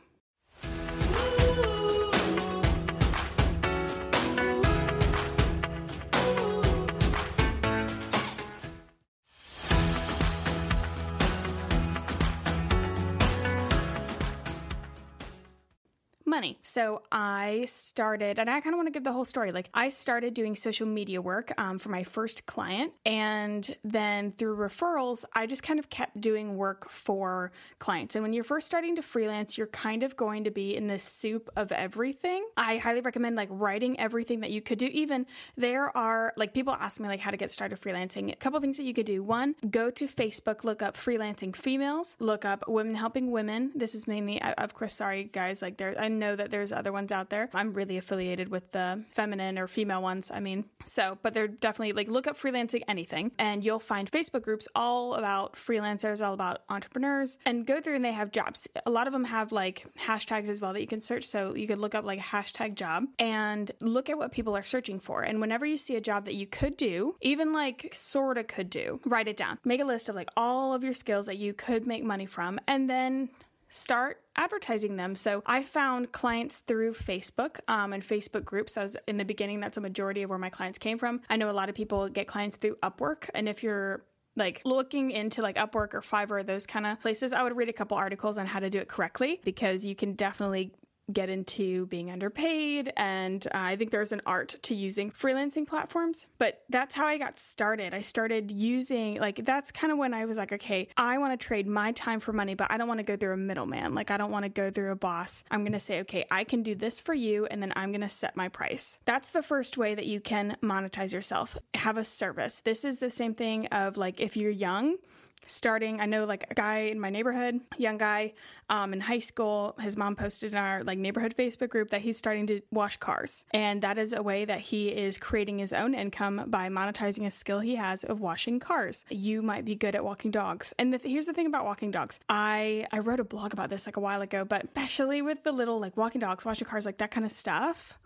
money. 16.32 16.58
So 16.64 17.04
I 17.12 17.66
started, 17.68 18.40
and 18.40 18.50
I 18.50 18.60
kind 18.62 18.74
of 18.74 18.78
want 18.78 18.88
to 18.88 18.92
give 18.92 19.04
the 19.04 19.14
whole 19.14 19.26
story. 19.26 19.52
Like, 19.52 19.70
I 19.76 19.90
started 19.90 20.34
doing 20.34 20.56
social 20.56 20.88
media 20.88 21.22
work 21.22 21.52
um, 21.60 21.78
for 21.78 21.90
my 21.90 22.04
first 22.04 22.48
client. 22.48 22.94
And 23.06 23.70
then 23.84 24.32
through 24.32 24.58
referrals, 24.58 25.26
I 25.36 25.46
just 25.46 25.62
kind 25.62 25.78
of 25.78 25.90
kept 25.90 26.20
doing 26.20 26.56
work 26.58 26.90
for 26.90 27.52
clients. 27.78 28.16
And 28.16 28.24
when 28.24 28.34
you're 28.34 28.44
first 28.44 28.66
starting 28.66 28.96
to 28.96 29.04
freelance, 29.04 29.58
you're 29.58 29.68
kind 29.68 30.02
of 30.02 30.16
going 30.16 30.46
to 30.46 30.52
be 30.52 30.76
in 30.76 30.88
this 30.88 31.04
soup 31.04 31.50
of 31.56 31.72
everything. 31.72 32.48
I 32.58 32.78
highly 32.78 33.02
recommend 33.02 33.36
like 33.36 33.50
writing 33.52 34.00
everything 34.00 34.40
that 34.40 34.52
you 34.52 34.62
could 34.62 34.80
do. 34.80 34.88
Even 34.88 35.26
there 35.58 35.96
are 35.96 36.34
like 36.38 36.54
people 36.54 36.74
ask 36.74 37.00
me 37.02 37.08
like 37.08 37.20
how 37.20 37.32
to 37.32 37.38
get 37.38 37.52
started 37.52 37.80
freelancing. 37.80 38.32
A 38.32 38.36
couple 38.38 38.60
things 38.62 38.78
that 38.78 38.84
you 38.84 38.94
could 38.94 39.06
do. 39.06 39.22
One, 39.22 39.56
go 39.70 39.92
to 39.92 40.08
Facebook, 40.08 40.64
look 40.64 40.82
up 40.82 40.96
freelancing 40.96 41.54
females, 41.56 42.16
look 42.20 42.46
up 42.46 42.64
women 42.68 42.96
helping 42.96 43.32
women. 43.32 43.72
This 43.76 43.94
is 43.94 44.08
mainly, 44.08 44.42
of 44.42 44.74
course, 44.74 44.94
sorry 44.94 45.26
guys, 45.26 45.62
like 45.62 45.78
there, 45.78 45.94
I 46.00 46.08
know 46.22 46.36
that 46.38 46.52
there's 46.52 46.72
other 46.72 46.94
ones 46.94 47.12
out 47.12 47.30
there. 47.30 47.50
I'm 47.54 47.74
really 47.74 47.98
affiliated 47.98 48.48
with 48.48 48.72
the 48.72 49.04
feminine 49.12 49.60
or 49.60 49.68
female 49.68 50.02
ones. 50.02 50.32
I 50.32 50.40
mean, 50.40 50.64
so, 50.86 51.18
but 51.22 51.34
they're 51.34 51.50
definitely 51.50 51.92
like 51.92 52.08
look 52.08 52.28
up 52.28 52.38
freelancing 52.38 52.84
anything 52.88 53.32
and 53.38 53.62
you'll 53.64 53.80
find 53.80 54.10
Facebook 54.10 54.44
groups 54.44 54.70
all 54.74 55.16
about 55.16 55.56
freelancers, 55.56 56.26
all 56.26 56.34
about 56.34 56.62
entrepreneurs 56.70 57.38
and 57.46 57.66
go 57.66 57.82
through 57.82 57.96
and 57.96 58.06
they 58.06 58.14
have 58.14 58.32
jobs. 58.32 58.68
A 58.86 58.92
lot 58.92 59.08
of 59.08 59.14
them 59.14 59.26
have 59.26 59.52
like 59.52 59.86
hashtags 60.00 60.48
as 60.48 60.62
well 60.62 60.72
that 60.74 60.82
you 60.82 60.88
can 60.88 61.02
search. 61.02 61.26
So 61.26 61.56
you 61.56 61.68
could 61.68 61.80
look 61.80 61.96
up 61.96 62.06
like 62.06 62.20
hashtag 62.20 62.76
job 62.76 63.06
and 63.20 63.70
look 63.82 64.10
at 64.10 64.18
what 64.18 64.32
people 64.32 64.56
are 64.56 64.64
searching 64.64 65.00
for. 65.00 65.22
And 65.22 65.42
whenever 65.42 65.66
you 65.66 65.78
see 65.78 65.96
a 65.96 66.02
job 66.02 66.26
that 66.26 66.36
you 66.36 66.46
could 66.46 66.78
do, 66.78 67.16
even 67.22 67.52
like 67.52 67.90
sorta 67.94 68.44
could 68.44 68.70
do, 68.70 69.02
write 69.06 69.28
it 69.28 69.38
down. 69.38 69.58
Make 69.66 69.82
a 69.82 69.86
list 69.86 70.08
of 70.08 70.16
like 70.16 70.30
all 70.38 70.74
of 70.74 70.84
your 70.84 70.94
skills 70.94 71.26
that 71.26 71.38
you 71.38 71.54
could 71.54 71.86
make 71.88 72.04
money 72.04 72.26
from 72.26 72.60
and 72.68 72.90
then 72.90 73.30
start 73.72 74.22
advertising 74.36 74.98
them. 74.98 75.16
So 75.16 75.42
I 75.46 75.64
found 75.64 76.12
clients 76.12 76.60
through 76.60 76.94
Facebook 76.94 77.60
um, 77.68 77.94
and 77.94 78.04
Facebook 78.04 78.44
groups. 78.44 78.78
As 78.78 78.98
in 79.08 79.18
the 79.18 79.26
beginning, 79.26 79.60
that's 79.60 79.78
a 79.78 79.82
majority 79.82 80.22
of 80.22 80.30
where 80.30 80.38
my 80.38 80.50
clients 80.50 80.78
came 80.78 81.00
from. 81.00 81.22
I 81.30 81.38
know 81.38 81.50
a 81.50 81.54
lot 81.54 81.70
of 81.70 81.76
people 81.76 82.08
get 82.10 82.28
clients 82.28 82.58
through 82.58 82.76
Upwork, 82.84 83.30
and 83.34 83.50
if 83.50 83.64
you're 83.64 84.04
like 84.36 84.62
looking 84.66 85.12
into 85.12 85.42
like 85.42 85.56
Upwork 85.56 85.94
or 85.94 86.02
Fiverr, 86.02 86.46
those 86.46 86.68
kind 86.68 86.86
of 86.86 87.02
places, 87.02 87.34
I 87.34 87.44
would 87.44 87.56
read 87.56 87.70
a 87.70 87.74
couple 87.74 87.98
articles 87.98 88.38
on 88.38 88.46
how 88.46 88.60
to 88.60 88.70
do 88.70 88.80
it 88.80 88.88
correctly 88.88 89.40
because 89.44 89.86
you 89.86 89.96
can 89.96 90.14
definitely 90.14 90.74
get 91.14 91.30
into 91.30 91.86
being 91.88 92.12
underpaid. 92.12 92.92
And 92.98 93.46
uh, 93.48 93.50
I 93.54 93.76
think 93.76 93.92
there's 93.92 94.12
an 94.12 94.22
art 94.26 94.56
to 94.64 94.76
using 94.76 95.12
freelancing 95.12 95.68
platforms. 95.68 96.28
But 96.38 96.64
that's 96.70 96.96
how 96.96 97.06
I 97.06 97.18
got 97.18 97.40
started. 97.40 97.94
I 97.94 98.02
started 98.02 98.52
using, 98.52 99.20
like, 99.20 99.38
that's 99.46 99.72
kind 99.72 99.92
of 99.92 99.98
when 99.98 100.14
I 100.14 100.26
was 100.26 100.38
like, 100.38 100.54
okay, 100.54 100.88
I 100.98 101.18
want 101.18 101.40
to 101.40 101.46
trade 101.46 101.68
my 101.68 101.92
time 101.92 102.20
for 102.20 102.34
money, 102.34 102.56
but 102.56 102.72
I 102.72 102.78
don't 102.78 102.88
want 102.88 103.00
to 103.00 103.04
go 103.04 103.16
through 103.16 103.34
a 103.34 103.38
middleman. 103.38 103.96
Like, 103.96 104.12
I 104.12 104.18
don't 104.18 104.32
want 104.32 104.46
to 104.46 104.50
go 104.50 104.70
through 104.72 104.92
a 104.92 104.96
boss. 104.96 105.44
I'm 105.52 105.62
going 105.62 105.74
to 105.74 105.80
say, 105.80 106.02
okay, 106.02 106.26
I 106.32 106.44
can 106.44 106.64
do 106.64 106.76
this 106.76 107.00
for 107.00 107.14
you, 107.14 107.46
and 107.46 107.62
then 107.62 107.74
I'm 107.76 107.92
going 107.92 108.02
to 108.02 108.10
set 108.10 108.36
my 108.36 108.50
price. 108.50 109.00
That's 109.06 109.32
the 109.32 109.44
first 109.44 109.78
way 109.78 109.96
that 109.96 110.06
you 110.06 110.20
can 110.20 110.56
monetize 110.62 111.14
yourself. 111.14 111.58
Have 111.74 111.98
a 111.98 112.04
service. 112.04 112.62
This 112.62 112.86
is 112.86 113.00
the 113.00 113.12
same 113.12 113.34
thing 113.34 113.68
of 113.68 113.98
like 113.98 114.20
if 114.20 114.38
you're 114.38 114.52
young, 114.52 114.98
starting 115.46 116.00
i 116.00 116.06
know 116.06 116.26
like 116.26 116.46
a 116.50 116.54
guy 116.54 116.80
in 116.80 117.00
my 117.00 117.10
neighborhood 117.10 117.60
young 117.78 117.98
guy 117.98 118.34
um, 118.70 118.94
in 118.94 119.00
high 119.00 119.20
school 119.20 119.76
his 119.82 119.98
mom 119.98 120.16
posted 120.16 120.54
in 120.54 120.58
our 120.58 120.84
like 120.84 120.98
neighborhood 120.98 121.36
facebook 121.38 121.70
group 121.70 121.90
that 121.90 122.02
he's 122.02 122.18
starting 122.18 122.48
to 122.48 122.62
wash 122.72 122.98
cars. 122.98 123.46
And 123.54 123.82
that 123.82 123.98
is 123.98 124.14
a 124.14 124.24
way 124.24 124.46
that 124.46 124.60
he 124.60 124.90
is 124.90 125.18
creating 125.18 125.60
his 125.60 125.74
own 125.74 125.94
income 125.94 126.46
by 126.48 126.70
monetizing 126.70 127.26
a 127.26 127.32
skill 127.32 127.60
he 127.60 127.76
has 127.76 128.04
of 128.04 128.20
washing 128.20 128.60
cars. 128.60 129.06
You 129.10 129.42
might 129.42 129.66
be 129.66 129.76
good 129.76 129.96
at 129.96 130.04
walking 130.04 130.32
dogs. 130.32 130.74
And 130.80 130.94
the, 130.94 131.00
here's 131.04 131.26
the 131.26 131.34
thing 131.34 131.48
about 131.48 131.66
walking 131.66 131.92
dogs. 131.92 132.20
I 132.30 132.86
i 132.92 133.00
wrote 133.00 133.20
a 133.20 133.24
blog 133.24 133.54
about 133.54 133.70
this 133.70 133.86
like 133.86 133.98
a 133.98 134.00
while 134.00 134.22
ago 134.22 134.46
but 134.46 134.64
especially 134.64 135.22
with 135.22 135.44
the 135.44 135.52
little 135.52 135.80
like 135.80 135.98
walking 135.98 136.22
dogs 136.22 136.46
washing 136.46 136.68
cars 136.68 136.86
like 136.86 136.98
that 136.98 137.12
kind 137.12 137.26
of 137.26 137.32
stuff 137.32 137.98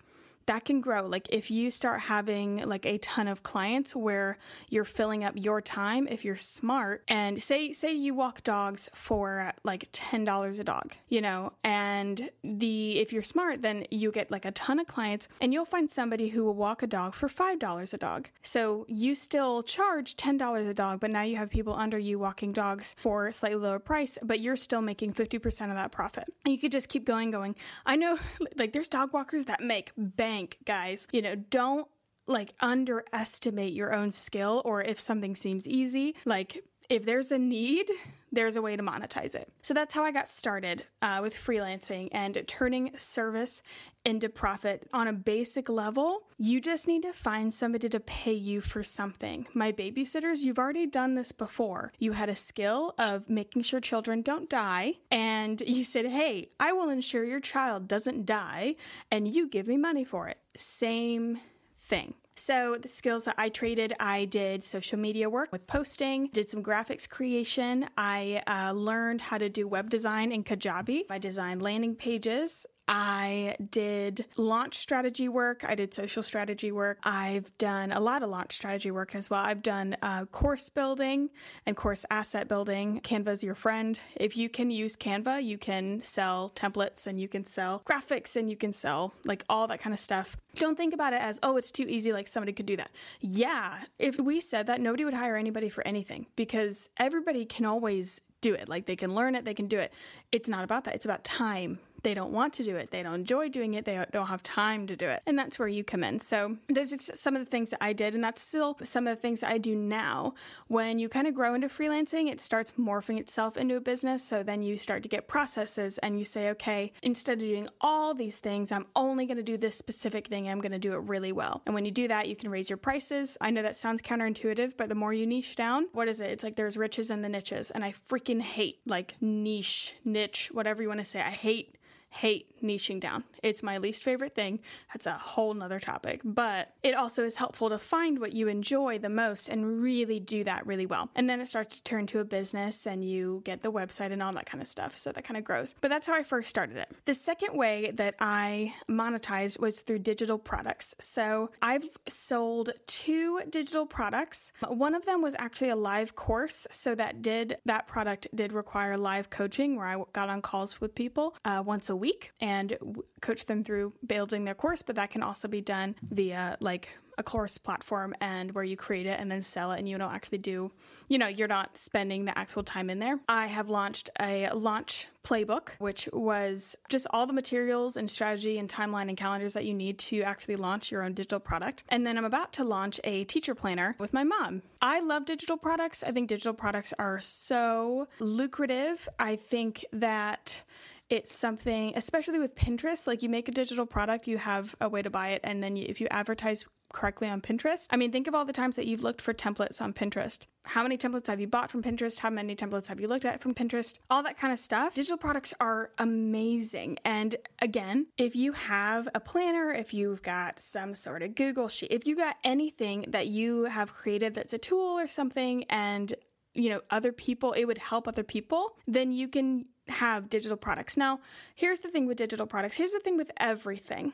that 0.47 0.65
can 0.65 0.81
grow. 0.81 1.05
Like 1.07 1.27
if 1.31 1.49
you 1.49 1.71
start 1.71 2.01
having 2.01 2.67
like 2.67 2.85
a 2.85 2.97
ton 2.99 3.27
of 3.27 3.43
clients 3.43 3.95
where 3.95 4.37
you're 4.69 4.85
filling 4.85 5.23
up 5.23 5.33
your 5.35 5.61
time, 5.61 6.07
if 6.07 6.23
you're 6.23 6.35
smart 6.35 7.03
and 7.07 7.41
say 7.41 7.71
say 7.73 7.93
you 7.93 8.13
walk 8.13 8.43
dogs 8.43 8.89
for 8.93 9.51
like 9.63 9.91
$10 9.91 10.59
a 10.59 10.63
dog, 10.63 10.93
you 11.09 11.21
know, 11.21 11.51
and 11.63 12.29
the 12.43 12.99
if 12.99 13.11
you're 13.11 13.23
smart 13.23 13.61
then 13.61 13.85
you 13.89 14.11
get 14.11 14.31
like 14.31 14.45
a 14.45 14.51
ton 14.51 14.79
of 14.79 14.87
clients 14.87 15.27
and 15.41 15.53
you'll 15.53 15.65
find 15.65 15.89
somebody 15.89 16.29
who 16.29 16.43
will 16.43 16.55
walk 16.55 16.83
a 16.83 16.87
dog 16.87 17.13
for 17.13 17.27
$5 17.27 17.93
a 17.93 17.97
dog. 17.97 18.29
So 18.41 18.85
you 18.87 19.15
still 19.15 19.63
charge 19.63 20.15
$10 20.15 20.69
a 20.69 20.73
dog, 20.73 20.99
but 20.99 21.11
now 21.11 21.23
you 21.23 21.37
have 21.37 21.49
people 21.49 21.73
under 21.73 21.97
you 21.97 22.19
walking 22.19 22.51
dogs 22.51 22.95
for 22.97 23.27
a 23.27 23.31
slightly 23.31 23.59
lower 23.59 23.79
price, 23.79 24.17
but 24.21 24.39
you're 24.39 24.55
still 24.55 24.81
making 24.81 25.13
50% 25.13 25.69
of 25.69 25.75
that 25.75 25.91
profit. 25.91 26.25
And 26.43 26.53
you 26.53 26.59
could 26.59 26.71
just 26.71 26.89
keep 26.89 27.05
going 27.05 27.31
going. 27.31 27.55
I 27.85 27.95
know 27.95 28.17
like 28.57 28.73
there's 28.73 28.89
dog 28.89 29.13
walkers 29.13 29.45
that 29.45 29.61
make 29.61 29.91
bang 29.97 30.34
guys. 30.65 31.07
You 31.11 31.21
know, 31.21 31.35
don't 31.35 31.87
like 32.27 32.53
underestimate 32.59 33.73
your 33.73 33.93
own 33.93 34.11
skill 34.11 34.61
or 34.65 34.81
if 34.81 34.99
something 34.99 35.35
seems 35.35 35.67
easy, 35.67 36.15
like 36.25 36.63
if 36.89 37.05
there's 37.05 37.31
a 37.31 37.37
need, 37.37 37.89
there's 38.35 38.55
a 38.55 38.61
way 38.61 38.75
to 38.75 38.83
monetize 38.83 39.35
it. 39.35 39.49
So 39.61 39.73
that's 39.73 39.93
how 39.93 40.03
I 40.03 40.11
got 40.11 40.27
started 40.27 40.83
uh, 41.01 41.19
with 41.21 41.33
freelancing 41.33 42.09
and 42.11 42.43
turning 42.47 42.95
service 42.97 43.61
into 44.05 44.29
profit 44.29 44.87
on 44.93 45.07
a 45.07 45.13
basic 45.13 45.67
level. 45.67 46.21
You 46.37 46.61
just 46.61 46.87
need 46.87 47.01
to 47.01 47.13
find 47.13 47.53
somebody 47.53 47.89
to 47.89 47.99
pay 47.99 48.33
you 48.33 48.61
for 48.61 48.83
something. 48.83 49.47
My 49.53 49.71
babysitters, 49.71 50.39
you've 50.39 50.59
already 50.59 50.85
done 50.85 51.15
this 51.15 51.31
before. 51.31 51.91
You 51.97 52.11
had 52.11 52.29
a 52.29 52.35
skill 52.35 52.93
of 52.99 53.29
making 53.29 53.63
sure 53.63 53.79
children 53.79 54.21
don't 54.21 54.49
die, 54.49 54.93
and 55.09 55.59
you 55.61 55.83
said, 55.83 56.05
Hey, 56.05 56.49
I 56.59 56.73
will 56.73 56.89
ensure 56.89 57.23
your 57.23 57.39
child 57.39 57.87
doesn't 57.87 58.25
die, 58.25 58.75
and 59.11 59.27
you 59.27 59.47
give 59.47 59.67
me 59.67 59.77
money 59.77 60.03
for 60.03 60.27
it. 60.27 60.37
Same 60.55 61.39
thing. 61.77 62.13
So, 62.37 62.75
the 62.81 62.89
skills 62.89 63.23
that 63.25 63.35
I 63.37 63.47
traded, 63.47 63.93
I 63.97 64.25
did 64.25 64.61
social 64.63 64.99
media 64.99 65.29
work 65.29 65.53
with 65.53 65.67
posting, 65.67 66.27
did 66.33 66.49
some 66.49 66.61
graphics 66.61 67.09
creation. 67.09 67.87
I 67.97 68.41
uh, 68.45 68.73
learned 68.73 69.21
how 69.21 69.37
to 69.37 69.47
do 69.47 69.69
web 69.69 69.89
design 69.89 70.33
in 70.33 70.43
Kajabi. 70.43 71.03
I 71.09 71.17
designed 71.17 71.61
landing 71.61 71.95
pages. 71.95 72.65
I 72.87 73.55
did 73.71 74.25
launch 74.37 74.75
strategy 74.75 75.27
work. 75.27 75.63
I 75.67 75.75
did 75.75 75.93
social 75.93 76.21
strategy 76.21 76.71
work. 76.71 76.99
I've 77.03 77.55
done 77.57 77.91
a 77.91 77.99
lot 77.99 78.21
of 78.21 78.29
launch 78.29 78.53
strategy 78.53 78.91
work 78.91 79.15
as 79.15 79.29
well. 79.29 79.43
I've 79.43 79.63
done 79.63 79.95
uh, 80.01 80.25
course 80.25 80.69
building 80.69 81.29
and 81.65 81.75
course 81.75 82.05
asset 82.11 82.47
building. 82.47 83.01
Canva's 83.01 83.43
your 83.43 83.55
friend. 83.55 83.99
If 84.15 84.37
you 84.37 84.49
can 84.49 84.69
use 84.69 84.95
Canva, 84.95 85.43
you 85.43 85.57
can 85.57 86.01
sell 86.03 86.51
templates 86.55 87.07
and 87.07 87.19
you 87.19 87.27
can 87.27 87.45
sell 87.45 87.81
graphics 87.85 88.35
and 88.35 88.49
you 88.49 88.55
can 88.55 88.73
sell 88.73 89.13
like 89.23 89.43
all 89.49 89.67
that 89.67 89.81
kind 89.81 89.93
of 89.93 89.99
stuff. 89.99 90.37
Don't 90.55 90.77
think 90.77 90.93
about 90.93 91.13
it 91.13 91.21
as, 91.21 91.39
oh, 91.43 91.57
it's 91.57 91.71
too 91.71 91.85
easy, 91.87 92.13
like 92.13 92.24
somebody 92.27 92.53
could 92.53 92.65
do 92.65 92.77
that. 92.77 92.91
Yeah, 93.19 93.83
if 93.99 94.19
we 94.19 94.39
said 94.41 94.67
that, 94.67 94.81
nobody 94.81 95.05
would 95.05 95.13
hire 95.13 95.35
anybody 95.35 95.69
for 95.69 95.85
anything 95.87 96.27
because 96.35 96.89
everybody 96.97 97.45
can 97.45 97.65
always 97.65 98.21
do 98.41 98.53
it. 98.53 98.69
Like 98.69 98.85
they 98.85 98.95
can 98.95 99.15
learn 99.15 99.35
it, 99.35 99.45
they 99.45 99.53
can 99.53 99.67
do 99.67 99.79
it. 99.79 99.91
It's 100.31 100.49
not 100.49 100.63
about 100.63 100.83
that, 100.85 100.95
it's 100.95 101.05
about 101.05 101.23
time 101.23 101.79
they 102.05 102.13
don't 102.13 102.31
want 102.31 102.53
to 102.53 102.63
do 102.63 102.75
it, 102.77 102.91
they 102.91 103.01
don't 103.01 103.15
enjoy 103.15 103.49
doing 103.49 103.73
it, 103.73 103.83
they 103.83 104.05
don't 104.11 104.27
have 104.27 104.43
time 104.43 104.85
to 104.85 104.95
do 104.95 105.09
it. 105.09 105.23
And 105.25 105.37
that's 105.37 105.57
where 105.57 105.67
you 105.67 105.83
come 105.83 106.03
in. 106.03 106.19
So, 106.19 106.55
those 106.69 106.93
are 106.93 106.99
some 106.99 107.35
of 107.35 107.43
the 107.43 107.49
things 107.49 107.71
that 107.71 107.83
I 107.83 107.93
did, 107.93 108.13
and 108.13 108.23
that's 108.23 108.43
still 108.43 108.77
some 108.83 109.07
of 109.07 109.15
the 109.15 109.21
things 109.21 109.41
I 109.41 109.57
do 109.57 109.75
now. 109.75 110.35
When 110.67 110.99
you 110.99 111.09
kind 111.09 111.25
of 111.25 111.33
grow 111.33 111.55
into 111.55 111.67
freelancing, 111.67 112.31
it 112.31 112.41
starts 112.41 112.73
morphing 112.73 113.19
itself 113.19 113.57
into 113.57 113.75
a 113.75 113.81
business. 113.81 114.23
So, 114.23 114.43
then 114.43 114.61
you 114.61 114.77
start 114.77 115.01
to 115.01 115.09
get 115.09 115.27
processes 115.27 115.97
and 115.97 116.19
you 116.19 116.25
say, 116.25 116.51
okay, 116.51 116.93
instead 117.01 117.33
of 117.33 117.39
doing 117.39 117.67
all 117.81 118.13
these 118.13 118.37
things, 118.37 118.71
I'm 118.71 118.85
only 118.95 119.25
going 119.25 119.37
to 119.37 119.43
do 119.43 119.57
this 119.57 119.75
specific 119.75 120.27
thing, 120.27 120.47
I'm 120.47 120.61
going 120.61 120.73
to 120.73 120.79
do 120.79 120.93
it 120.93 120.99
really 120.99 121.31
well. 121.31 121.63
And 121.65 121.73
when 121.73 121.85
you 121.85 121.91
do 121.91 122.07
that, 122.07 122.29
you 122.29 122.35
can 122.35 122.51
raise 122.51 122.69
your 122.69 122.77
prices. 122.77 123.35
I 123.41 123.49
know 123.49 123.63
that 123.63 123.75
sounds 123.75 124.03
counterintuitive, 124.03 124.77
but 124.77 124.89
the 124.89 124.95
more 124.95 125.11
you 125.11 125.25
niche 125.25 125.55
down, 125.55 125.87
what 125.91 126.07
is 126.07 126.21
it? 126.21 126.29
It's 126.29 126.43
like 126.43 126.55
there's 126.55 126.77
riches 126.77 127.09
in 127.09 127.23
the 127.23 127.29
niches. 127.29 127.71
And 127.71 127.83
I 127.83 127.95
freaking 128.07 128.41
hate 128.41 128.77
like 128.85 129.15
niche, 129.21 129.95
niche, 130.05 130.49
whatever 130.53 130.83
you 130.83 130.87
want 130.87 130.99
to 130.99 131.05
say. 131.05 131.19
I 131.19 131.31
hate 131.31 131.75
hate 132.15 132.47
niching 132.63 132.99
down. 132.99 133.23
It's 133.43 133.61
my 133.61 133.77
least 133.77 134.03
favorite 134.03 134.33
thing. 134.33 134.61
That's 134.93 135.05
a 135.05 135.13
whole 135.13 135.53
nother 135.53 135.79
topic. 135.79 136.21
But 136.23 136.73
it 136.81 136.95
also 136.95 137.23
is 137.23 137.35
helpful 137.35 137.69
to 137.69 137.77
find 137.77 138.19
what 138.19 138.33
you 138.33 138.47
enjoy 138.47 138.99
the 138.99 139.09
most 139.09 139.49
and 139.49 139.81
really 139.81 140.19
do 140.19 140.43
that 140.45 140.65
really 140.65 140.85
well. 140.85 141.09
And 141.15 141.29
then 141.29 141.41
it 141.41 141.47
starts 141.47 141.75
to 141.77 141.83
turn 141.83 142.07
to 142.07 142.19
a 142.19 142.25
business 142.25 142.87
and 142.87 143.03
you 143.03 143.41
get 143.43 143.61
the 143.61 143.71
website 143.71 144.11
and 144.11 144.23
all 144.23 144.33
that 144.33 144.45
kind 144.45 144.61
of 144.61 144.67
stuff. 144.67 144.97
So 144.97 145.11
that 145.11 145.25
kind 145.25 145.37
of 145.37 145.43
grows. 145.43 145.75
But 145.81 145.89
that's 145.89 146.07
how 146.07 146.15
I 146.15 146.23
first 146.23 146.49
started 146.49 146.77
it. 146.77 146.93
The 147.05 147.13
second 147.13 147.57
way 147.57 147.91
that 147.91 148.15
I 148.19 148.73
monetized 148.89 149.59
was 149.59 149.81
through 149.81 149.99
digital 149.99 150.39
products. 150.39 150.95
So 150.99 151.51
I've 151.61 151.85
sold 152.07 152.71
two 152.87 153.41
digital 153.49 153.85
products. 153.85 154.53
One 154.67 154.95
of 154.95 155.05
them 155.05 155.21
was 155.21 155.35
actually 155.37 155.69
a 155.69 155.75
live 155.75 156.15
course. 156.15 156.65
So 156.71 156.95
that 156.95 157.21
did, 157.21 157.57
that 157.65 157.87
product 157.87 158.27
did 158.33 158.53
require 158.53 158.97
live 158.97 159.29
coaching 159.29 159.75
where 159.75 159.85
I 159.85 160.01
got 160.13 160.29
on 160.29 160.41
calls 160.41 160.79
with 160.79 160.95
people 160.95 161.35
uh, 161.43 161.61
once 161.65 161.89
a 161.89 161.95
week 161.95 162.04
week 162.05 162.31
and 162.39 162.77
coach 163.21 163.45
them 163.45 163.63
through 163.63 163.93
building 164.05 164.45
their 164.45 164.53
course, 164.53 164.83
but 164.83 164.95
that 164.95 165.09
can 165.09 165.23
also 165.23 165.47
be 165.47 165.61
done 165.61 165.95
via 166.11 166.55
like 166.59 166.87
a 167.17 167.23
course 167.23 167.57
platform 167.57 168.13
and 168.21 168.53
where 168.53 168.63
you 168.63 168.77
create 168.77 169.05
it 169.05 169.19
and 169.19 169.31
then 169.31 169.41
sell 169.41 169.71
it 169.71 169.79
and 169.79 169.87
you 169.89 169.97
don't 169.97 170.13
actually 170.13 170.37
do, 170.37 170.71
you 171.07 171.17
know, 171.17 171.27
you're 171.27 171.47
not 171.47 171.77
spending 171.77 172.25
the 172.25 172.37
actual 172.37 172.63
time 172.63 172.89
in 172.89 172.99
there. 172.99 173.19
I 173.27 173.47
have 173.47 173.69
launched 173.69 174.09
a 174.21 174.49
launch 174.53 175.07
playbook, 175.23 175.69
which 175.79 176.07
was 176.13 176.75
just 176.89 177.07
all 177.09 177.25
the 177.25 177.33
materials 177.33 177.97
and 177.97 178.11
strategy 178.11 178.59
and 178.59 178.69
timeline 178.69 179.09
and 179.09 179.17
calendars 179.17 179.53
that 179.53 179.65
you 179.65 179.73
need 179.73 179.97
to 179.97 180.21
actually 180.21 180.55
launch 180.57 180.91
your 180.91 181.03
own 181.03 181.13
digital 181.13 181.39
product. 181.39 181.83
And 181.89 182.05
then 182.05 182.17
I'm 182.17 182.25
about 182.25 182.53
to 182.53 182.63
launch 182.63 182.99
a 183.03 183.23
teacher 183.23 183.55
planner 183.55 183.95
with 183.97 184.13
my 184.13 184.23
mom. 184.23 184.61
I 184.81 184.99
love 184.99 185.25
digital 185.25 185.57
products. 185.57 186.03
I 186.03 186.11
think 186.11 186.29
digital 186.29 186.53
products 186.53 186.93
are 186.99 187.19
so 187.19 188.07
lucrative. 188.19 189.09
I 189.17 189.35
think 189.35 189.83
that 189.93 190.61
it's 191.09 191.33
something, 191.33 191.93
especially 191.95 192.39
with 192.39 192.55
Pinterest, 192.55 193.07
like 193.07 193.21
you 193.21 193.29
make 193.29 193.47
a 193.47 193.51
digital 193.51 193.85
product, 193.85 194.27
you 194.27 194.37
have 194.37 194.75
a 194.81 194.89
way 194.89 195.01
to 195.01 195.09
buy 195.09 195.29
it, 195.29 195.41
and 195.43 195.63
then 195.63 195.75
you, 195.75 195.85
if 195.87 196.01
you 196.01 196.07
advertise 196.09 196.65
correctly 196.93 197.27
on 197.27 197.41
Pinterest. 197.41 197.87
I 197.91 197.97
mean, 197.97 198.11
think 198.11 198.27
of 198.27 198.33
all 198.33 198.45
the 198.45 198.53
times 198.53 198.75
that 198.77 198.87
you've 198.87 199.03
looked 199.03 199.21
for 199.21 199.33
templates 199.33 199.81
on 199.81 199.93
Pinterest. 199.93 200.45
How 200.63 200.81
many 200.81 200.97
templates 200.97 201.27
have 201.27 201.39
you 201.39 201.47
bought 201.47 201.69
from 201.69 201.83
Pinterest? 201.83 202.19
How 202.19 202.29
many 202.29 202.55
templates 202.55 202.87
have 202.87 202.99
you 202.99 203.07
looked 203.07 203.25
at 203.25 203.41
from 203.41 203.53
Pinterest? 203.53 203.99
All 204.09 204.23
that 204.23 204.37
kind 204.37 204.53
of 204.53 204.59
stuff. 204.59 204.95
Digital 204.95 205.17
products 205.17 205.53
are 205.59 205.91
amazing. 205.97 206.97
And 207.03 207.35
again, 207.61 208.07
if 208.17 208.35
you 208.35 208.53
have 208.53 209.07
a 209.13 209.19
planner, 209.19 209.71
if 209.73 209.93
you've 209.93 210.23
got 210.23 210.59
some 210.59 210.93
sort 210.93 211.21
of 211.21 211.35
Google 211.35 211.67
sheet, 211.67 211.91
if 211.91 212.07
you 212.07 212.15
got 212.15 212.37
anything 212.43 213.05
that 213.09 213.27
you 213.27 213.65
have 213.65 213.93
created 213.93 214.33
that's 214.33 214.53
a 214.53 214.57
tool 214.57 214.97
or 214.97 215.07
something 215.07 215.65
and 215.69 216.13
you 216.53 216.69
know 216.69 216.79
other 216.89 217.11
people 217.11 217.51
it 217.51 217.65
would 217.65 217.77
help 217.77 218.07
other 218.07 218.23
people 218.23 218.77
then 218.87 219.11
you 219.11 219.27
can 219.27 219.65
have 219.87 220.29
digital 220.29 220.57
products. 220.57 220.97
Now, 220.97 221.19
here's 221.55 221.81
the 221.81 221.89
thing 221.89 222.07
with 222.07 222.17
digital 222.17 222.47
products. 222.47 222.77
Here's 222.77 222.93
the 222.93 222.99
thing 222.99 223.17
with 223.17 223.31
everything. 223.37 224.13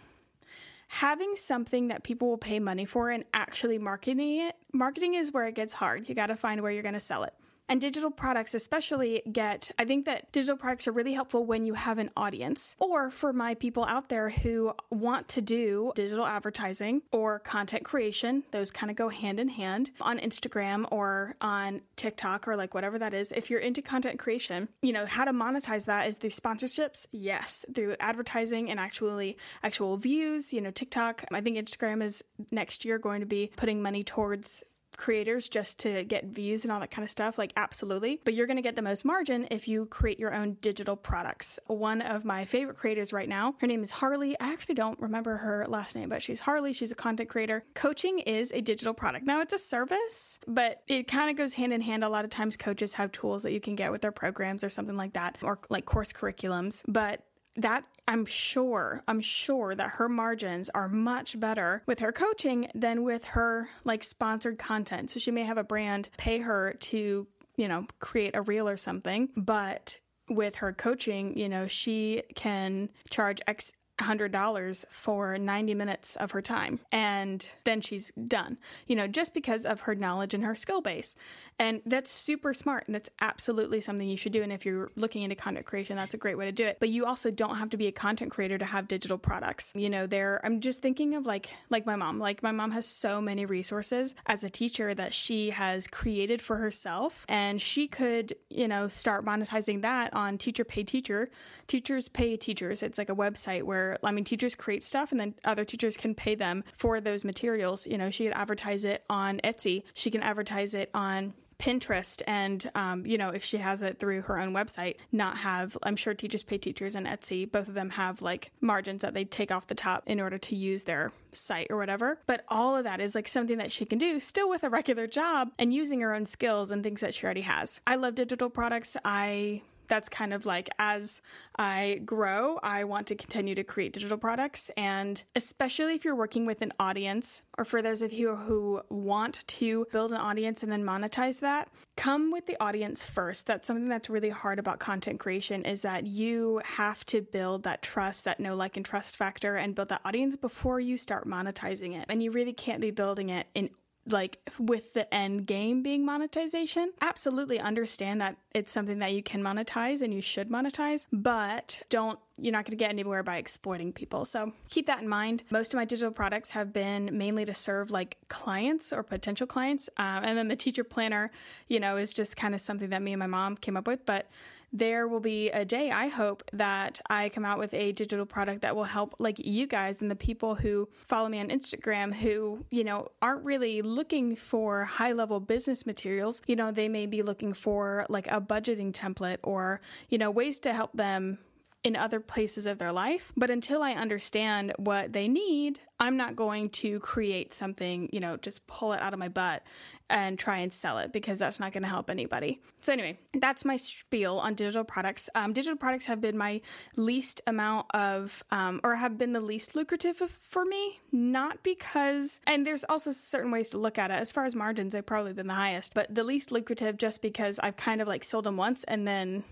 Having 0.87 1.35
something 1.37 1.87
that 1.87 2.03
people 2.03 2.27
will 2.27 2.37
pay 2.37 2.59
money 2.59 2.85
for 2.85 3.09
and 3.11 3.23
actually 3.33 3.77
marketing 3.77 4.41
it, 4.41 4.55
marketing 4.73 5.13
is 5.13 5.31
where 5.31 5.47
it 5.47 5.55
gets 5.55 5.73
hard. 5.73 6.09
You 6.09 6.15
got 6.15 6.27
to 6.27 6.35
find 6.35 6.61
where 6.61 6.71
you're 6.71 6.83
going 6.83 6.95
to 6.95 6.99
sell 6.99 7.23
it. 7.23 7.33
And 7.69 7.79
digital 7.79 8.11
products, 8.11 8.53
especially, 8.53 9.21
get 9.31 9.71
I 9.79 9.85
think 9.85 10.05
that 10.05 10.31
digital 10.33 10.57
products 10.57 10.87
are 10.87 10.91
really 10.91 11.13
helpful 11.13 11.45
when 11.45 11.65
you 11.65 11.73
have 11.73 11.99
an 11.99 12.09
audience, 12.17 12.75
or 12.79 13.09
for 13.09 13.31
my 13.31 13.55
people 13.55 13.85
out 13.85 14.09
there 14.09 14.29
who 14.29 14.73
want 14.89 15.29
to 15.29 15.41
do 15.41 15.93
digital 15.95 16.25
advertising 16.25 17.01
or 17.13 17.39
content 17.39 17.85
creation. 17.85 18.43
Those 18.51 18.71
kind 18.71 18.89
of 18.89 18.97
go 18.97 19.07
hand 19.07 19.39
in 19.39 19.47
hand 19.47 19.91
on 20.01 20.19
Instagram 20.19 20.85
or 20.91 21.35
on 21.39 21.81
TikTok 21.95 22.47
or 22.47 22.57
like 22.57 22.73
whatever 22.73 22.99
that 22.99 23.13
is. 23.13 23.31
If 23.31 23.49
you're 23.49 23.59
into 23.61 23.81
content 23.81 24.19
creation, 24.19 24.67
you 24.81 24.91
know, 24.91 25.05
how 25.05 25.23
to 25.23 25.31
monetize 25.31 25.85
that 25.85 26.07
is 26.07 26.17
through 26.17 26.31
sponsorships. 26.31 27.07
Yes, 27.11 27.65
through 27.73 27.95
advertising 27.99 28.69
and 28.69 28.79
actually 28.79 29.37
actual 29.63 29.95
views. 29.95 30.51
You 30.51 30.59
know, 30.59 30.71
TikTok, 30.71 31.23
I 31.31 31.39
think 31.39 31.57
Instagram 31.57 32.03
is 32.03 32.23
next 32.51 32.83
year 32.83 32.99
going 32.99 33.21
to 33.21 33.25
be 33.25 33.51
putting 33.55 33.81
money 33.81 34.03
towards 34.03 34.63
creators 34.97 35.49
just 35.49 35.79
to 35.79 36.03
get 36.03 36.25
views 36.25 36.63
and 36.63 36.71
all 36.71 36.79
that 36.79 36.91
kind 36.91 37.03
of 37.03 37.11
stuff, 37.11 37.37
like 37.37 37.53
absolutely. 37.57 38.21
But 38.23 38.33
you're 38.33 38.47
going 38.47 38.57
to 38.57 38.61
get 38.61 38.75
the 38.75 38.81
most 38.81 39.05
margin 39.05 39.47
if 39.51 39.67
you 39.67 39.85
create 39.85 40.19
your 40.19 40.33
own 40.33 40.57
digital 40.61 40.95
products. 40.95 41.59
One 41.67 42.01
of 42.01 42.25
my 42.25 42.45
favorite 42.45 42.77
creators 42.77 43.13
right 43.13 43.29
now, 43.29 43.55
her 43.59 43.67
name 43.67 43.81
is 43.81 43.91
Harley. 43.91 44.39
I 44.39 44.51
actually 44.51 44.75
don't 44.75 44.99
remember 44.99 45.37
her 45.37 45.65
last 45.67 45.95
name, 45.95 46.09
but 46.09 46.21
she's 46.21 46.39
Harley. 46.39 46.73
She's 46.73 46.91
a 46.91 46.95
content 46.95 47.29
creator. 47.29 47.63
Coaching 47.73 48.19
is 48.19 48.51
a 48.51 48.61
digital 48.61 48.93
product. 48.93 49.25
Now 49.25 49.41
it's 49.41 49.53
a 49.53 49.59
service, 49.59 50.39
but 50.47 50.81
it 50.87 51.07
kind 51.07 51.29
of 51.29 51.37
goes 51.37 51.53
hand 51.53 51.73
in 51.73 51.81
hand. 51.81 52.03
A 52.03 52.09
lot 52.09 52.25
of 52.25 52.31
times 52.31 52.57
coaches 52.57 52.93
have 52.95 53.11
tools 53.11 53.43
that 53.43 53.51
you 53.51 53.61
can 53.61 53.75
get 53.75 53.91
with 53.91 54.01
their 54.01 54.11
programs 54.11 54.63
or 54.63 54.69
something 54.69 54.97
like 54.97 55.13
that, 55.13 55.37
or 55.41 55.59
like 55.69 55.85
course 55.85 56.13
curriculums. 56.13 56.83
But 56.87 57.25
that 57.57 57.83
I'm 58.07 58.25
sure, 58.25 59.03
I'm 59.07 59.21
sure 59.21 59.75
that 59.75 59.91
her 59.91 60.09
margins 60.09 60.69
are 60.69 60.87
much 60.87 61.39
better 61.39 61.83
with 61.85 61.99
her 61.99 62.11
coaching 62.11 62.69
than 62.75 63.03
with 63.03 63.25
her 63.25 63.69
like 63.83 64.03
sponsored 64.03 64.57
content. 64.57 65.11
So 65.11 65.19
she 65.19 65.31
may 65.31 65.43
have 65.43 65.57
a 65.57 65.63
brand 65.63 66.09
pay 66.17 66.39
her 66.39 66.75
to, 66.79 67.27
you 67.55 67.67
know, 67.67 67.85
create 67.99 68.35
a 68.35 68.41
reel 68.41 68.67
or 68.67 68.77
something, 68.77 69.29
but 69.35 69.95
with 70.29 70.55
her 70.55 70.73
coaching, 70.73 71.37
you 71.37 71.49
know, 71.49 71.67
she 71.67 72.23
can 72.35 72.89
charge 73.09 73.41
X 73.47 73.73
$100 74.01 74.87
for 74.87 75.37
90 75.37 75.73
minutes 75.73 76.15
of 76.15 76.31
her 76.31 76.41
time 76.41 76.79
and 76.91 77.47
then 77.63 77.81
she's 77.81 78.11
done 78.11 78.57
you 78.87 78.95
know 78.95 79.07
just 79.07 79.33
because 79.33 79.65
of 79.65 79.81
her 79.81 79.95
knowledge 79.95 80.33
and 80.33 80.43
her 80.43 80.55
skill 80.55 80.81
base. 80.81 81.15
And 81.59 81.81
that's 81.85 82.09
super 82.09 82.53
smart 82.53 82.85
and 82.87 82.95
that's 82.95 83.09
absolutely 83.19 83.81
something 83.81 84.09
you 84.09 84.17
should 84.17 84.31
do 84.31 84.41
and 84.41 84.51
if 84.51 84.65
you're 84.65 84.91
looking 84.95 85.21
into 85.21 85.35
content 85.35 85.65
creation 85.65 85.95
that's 85.95 86.13
a 86.13 86.17
great 86.17 86.37
way 86.37 86.45
to 86.45 86.51
do 86.51 86.65
it. 86.65 86.77
But 86.79 86.89
you 86.89 87.05
also 87.05 87.31
don't 87.31 87.57
have 87.57 87.69
to 87.71 87.77
be 87.77 87.87
a 87.87 87.91
content 87.91 88.31
creator 88.31 88.57
to 88.57 88.65
have 88.65 88.87
digital 88.87 89.17
products. 89.17 89.71
You 89.75 89.89
know 89.89 90.07
there 90.07 90.41
i'm 90.43 90.59
just 90.59 90.81
thinking 90.81 91.15
of 91.15 91.25
like 91.25 91.49
like 91.69 91.85
my 91.85 91.95
mom. 91.95 92.19
Like 92.19 92.43
my 92.43 92.51
mom 92.51 92.71
has 92.71 92.87
so 92.87 93.21
many 93.21 93.45
resources 93.45 94.15
as 94.25 94.43
a 94.43 94.49
teacher 94.49 94.93
that 94.93 95.13
she 95.13 95.51
has 95.51 95.87
created 95.87 96.41
for 96.41 96.57
herself 96.57 97.25
and 97.29 97.61
she 97.61 97.87
could 97.87 98.33
you 98.49 98.67
know 98.67 98.87
start 98.87 99.25
monetizing 99.25 99.81
that 99.81 100.13
on 100.13 100.37
teacher 100.37 100.63
pay 100.65 100.83
teacher. 100.83 101.29
Teachers 101.67 102.09
pay 102.09 102.37
teachers 102.37 102.83
it's 102.83 102.97
like 102.97 103.09
a 103.09 103.15
website 103.15 103.63
where 103.63 103.90
I 104.03 104.11
mean, 104.11 104.23
teachers 104.23 104.55
create 104.55 104.83
stuff 104.83 105.11
and 105.11 105.19
then 105.19 105.35
other 105.43 105.65
teachers 105.65 105.97
can 105.97 106.15
pay 106.15 106.35
them 106.35 106.63
for 106.73 106.99
those 106.99 107.23
materials. 107.23 107.87
You 107.87 107.97
know, 107.97 108.09
she 108.09 108.25
could 108.25 108.33
advertise 108.33 108.83
it 108.83 109.03
on 109.09 109.39
Etsy, 109.43 109.83
she 109.93 110.11
can 110.11 110.21
advertise 110.21 110.73
it 110.73 110.89
on 110.93 111.33
Pinterest 111.61 112.23
and, 112.25 112.69
um, 112.73 113.05
you 113.05 113.19
know, 113.19 113.29
if 113.29 113.43
she 113.43 113.57
has 113.57 113.83
it 113.83 113.99
through 113.99 114.23
her 114.23 114.39
own 114.39 114.51
website, 114.51 114.95
not 115.11 115.37
have, 115.37 115.77
I'm 115.83 115.95
sure 115.95 116.15
teachers 116.15 116.41
pay 116.41 116.57
teachers 116.57 116.95
and 116.95 117.05
Etsy, 117.05 117.49
both 117.49 117.67
of 117.67 117.75
them 117.75 117.91
have 117.91 118.21
like 118.23 118.51
margins 118.61 119.03
that 119.03 119.13
they 119.13 119.25
take 119.25 119.51
off 119.51 119.67
the 119.67 119.75
top 119.75 120.01
in 120.07 120.19
order 120.19 120.39
to 120.39 120.55
use 120.55 120.83
their 120.83 121.11
site 121.33 121.67
or 121.69 121.77
whatever. 121.77 122.19
But 122.25 122.43
all 122.47 122.75
of 122.75 122.85
that 122.85 122.99
is 122.99 123.13
like 123.13 123.27
something 123.27 123.59
that 123.59 123.71
she 123.71 123.85
can 123.85 123.99
do 123.99 124.19
still 124.19 124.49
with 124.49 124.63
a 124.63 124.69
regular 124.69 125.05
job 125.05 125.51
and 125.59 125.71
using 125.71 126.01
her 126.01 126.15
own 126.15 126.25
skills 126.25 126.71
and 126.71 126.83
things 126.83 127.01
that 127.01 127.13
she 127.13 127.25
already 127.25 127.41
has. 127.41 127.79
I 127.85 127.95
love 127.95 128.15
digital 128.15 128.49
products. 128.49 128.97
I 129.05 129.61
that's 129.91 130.07
kind 130.07 130.33
of 130.33 130.45
like 130.45 130.69
as 130.79 131.21
I 131.57 131.99
grow, 132.05 132.57
I 132.63 132.85
want 132.85 133.07
to 133.07 133.15
continue 133.15 133.53
to 133.55 133.63
create 133.63 133.91
digital 133.91 134.17
products. 134.17 134.71
And 134.77 135.21
especially 135.35 135.95
if 135.95 136.05
you're 136.05 136.15
working 136.15 136.45
with 136.45 136.61
an 136.61 136.71
audience, 136.79 137.43
or 137.57 137.65
for 137.65 137.81
those 137.81 138.01
of 138.01 138.13
you 138.13 138.33
who 138.33 138.81
want 138.89 139.45
to 139.47 139.85
build 139.91 140.13
an 140.13 140.17
audience 140.17 140.63
and 140.63 140.71
then 140.71 140.83
monetize 140.83 141.41
that, 141.41 141.67
come 141.97 142.31
with 142.31 142.45
the 142.45 142.55
audience 142.63 143.03
first. 143.03 143.47
That's 143.47 143.67
something 143.67 143.89
that's 143.89 144.09
really 144.09 144.29
hard 144.29 144.59
about 144.59 144.79
content 144.79 145.19
creation 145.19 145.65
is 145.65 145.81
that 145.81 146.07
you 146.07 146.61
have 146.63 147.05
to 147.07 147.21
build 147.21 147.63
that 147.63 147.81
trust, 147.81 148.23
that 148.23 148.39
know, 148.39 148.55
like, 148.55 148.77
and 148.77 148.85
trust 148.85 149.17
factor 149.17 149.57
and 149.57 149.75
build 149.75 149.89
that 149.89 150.01
audience 150.05 150.37
before 150.37 150.79
you 150.79 150.95
start 150.95 151.27
monetizing 151.27 151.99
it. 151.99 152.05
And 152.07 152.23
you 152.23 152.31
really 152.31 152.53
can't 152.53 152.79
be 152.79 152.91
building 152.91 153.27
it 153.27 153.47
in 153.53 153.69
like 154.07 154.39
with 154.59 154.93
the 154.93 155.11
end 155.13 155.45
game 155.45 155.83
being 155.83 156.05
monetization, 156.05 156.91
absolutely 157.01 157.59
understand 157.59 158.21
that 158.21 158.37
it's 158.53 158.71
something 158.71 158.99
that 158.99 159.13
you 159.13 159.21
can 159.21 159.41
monetize 159.41 160.01
and 160.01 160.13
you 160.13 160.21
should 160.21 160.49
monetize, 160.49 161.05
but 161.11 161.81
don't 161.89 162.19
you're 162.37 162.51
not 162.51 162.65
going 162.65 162.71
to 162.71 162.77
get 162.77 162.89
anywhere 162.89 163.21
by 163.21 163.37
exploiting 163.37 163.93
people. 163.93 164.25
So 164.25 164.53
keep 164.69 164.87
that 164.87 165.01
in 165.01 165.07
mind. 165.07 165.43
Most 165.51 165.73
of 165.73 165.77
my 165.77 165.85
digital 165.85 166.11
products 166.11 166.51
have 166.51 166.73
been 166.73 167.15
mainly 167.15 167.45
to 167.45 167.53
serve 167.53 167.91
like 167.91 168.17
clients 168.29 168.91
or 168.91 169.03
potential 169.03 169.45
clients. 169.45 169.89
Um, 169.97 170.23
and 170.23 170.37
then 170.37 170.47
the 170.47 170.55
teacher 170.55 170.83
planner, 170.83 171.29
you 171.67 171.79
know, 171.79 171.97
is 171.97 172.13
just 172.13 172.37
kind 172.37 172.55
of 172.55 172.61
something 172.61 172.89
that 172.89 173.01
me 173.01 173.13
and 173.13 173.19
my 173.19 173.27
mom 173.27 173.57
came 173.57 173.77
up 173.77 173.87
with. 173.87 174.05
But 174.07 174.27
there 174.73 175.07
will 175.07 175.19
be 175.19 175.49
a 175.49 175.65
day, 175.65 175.91
I 175.91 176.07
hope, 176.07 176.43
that 176.53 176.99
I 177.09 177.29
come 177.29 177.45
out 177.45 177.59
with 177.59 177.73
a 177.73 177.91
digital 177.91 178.25
product 178.25 178.61
that 178.61 178.75
will 178.75 178.85
help 178.85 179.15
like 179.19 179.37
you 179.39 179.67
guys 179.67 180.01
and 180.01 180.09
the 180.09 180.15
people 180.15 180.55
who 180.55 180.87
follow 180.93 181.27
me 181.29 181.39
on 181.39 181.49
Instagram 181.49 182.13
who, 182.13 182.65
you 182.69 182.83
know, 182.83 183.07
aren't 183.21 183.43
really 183.43 183.81
looking 183.81 184.35
for 184.35 184.85
high 184.85 185.11
level 185.11 185.39
business 185.39 185.85
materials. 185.85 186.41
You 186.47 186.55
know, 186.55 186.71
they 186.71 186.87
may 186.87 187.05
be 187.05 187.21
looking 187.21 187.53
for 187.53 188.05
like 188.09 188.27
a 188.27 188.39
budgeting 188.39 188.91
template 188.91 189.39
or, 189.43 189.81
you 190.09 190.17
know, 190.17 190.31
ways 190.31 190.59
to 190.61 190.73
help 190.73 190.93
them 190.93 191.37
in 191.83 191.95
other 191.95 192.19
places 192.19 192.65
of 192.65 192.77
their 192.77 192.91
life. 192.91 193.31
But 193.35 193.49
until 193.49 193.81
I 193.81 193.93
understand 193.93 194.73
what 194.77 195.13
they 195.13 195.27
need, 195.27 195.79
I'm 195.99 196.17
not 196.17 196.35
going 196.35 196.69
to 196.69 196.99
create 196.99 197.53
something, 197.53 198.09
you 198.11 198.19
know, 198.19 198.37
just 198.37 198.65
pull 198.67 198.93
it 198.93 199.01
out 199.01 199.13
of 199.13 199.19
my 199.19 199.29
butt 199.29 199.63
and 200.09 200.37
try 200.37 200.57
and 200.57 200.73
sell 200.73 200.97
it 200.97 201.13
because 201.13 201.39
that's 201.39 201.59
not 201.59 201.73
going 201.73 201.83
to 201.83 201.89
help 201.89 202.09
anybody. 202.09 202.59
So, 202.81 202.93
anyway, 202.93 203.19
that's 203.33 203.63
my 203.65 203.77
spiel 203.77 204.37
on 204.37 204.55
digital 204.55 204.83
products. 204.83 205.29
Um, 205.35 205.53
digital 205.53 205.77
products 205.77 206.05
have 206.05 206.19
been 206.19 206.37
my 206.37 206.61
least 206.95 207.41
amount 207.47 207.87
of, 207.93 208.43
um, 208.51 208.81
or 208.83 208.95
have 208.95 209.17
been 209.17 209.33
the 209.33 209.41
least 209.41 209.75
lucrative 209.75 210.17
for 210.17 210.65
me, 210.65 210.99
not 211.11 211.63
because, 211.63 212.41
and 212.45 212.65
there's 212.65 212.83
also 212.83 213.11
certain 213.11 213.51
ways 213.51 213.69
to 213.69 213.77
look 213.77 213.97
at 213.97 214.11
it. 214.11 214.15
As 214.15 214.31
far 214.31 214.45
as 214.45 214.55
margins, 214.55 214.93
they've 214.93 215.05
probably 215.05 215.33
been 215.33 215.47
the 215.47 215.53
highest, 215.53 215.93
but 215.93 216.13
the 216.13 216.23
least 216.23 216.51
lucrative 216.51 216.97
just 216.97 217.21
because 217.21 217.59
I've 217.59 217.75
kind 217.75 218.01
of 218.01 218.07
like 218.07 218.23
sold 218.23 218.45
them 218.45 218.57
once 218.57 218.83
and 218.85 219.07
then 219.07 219.43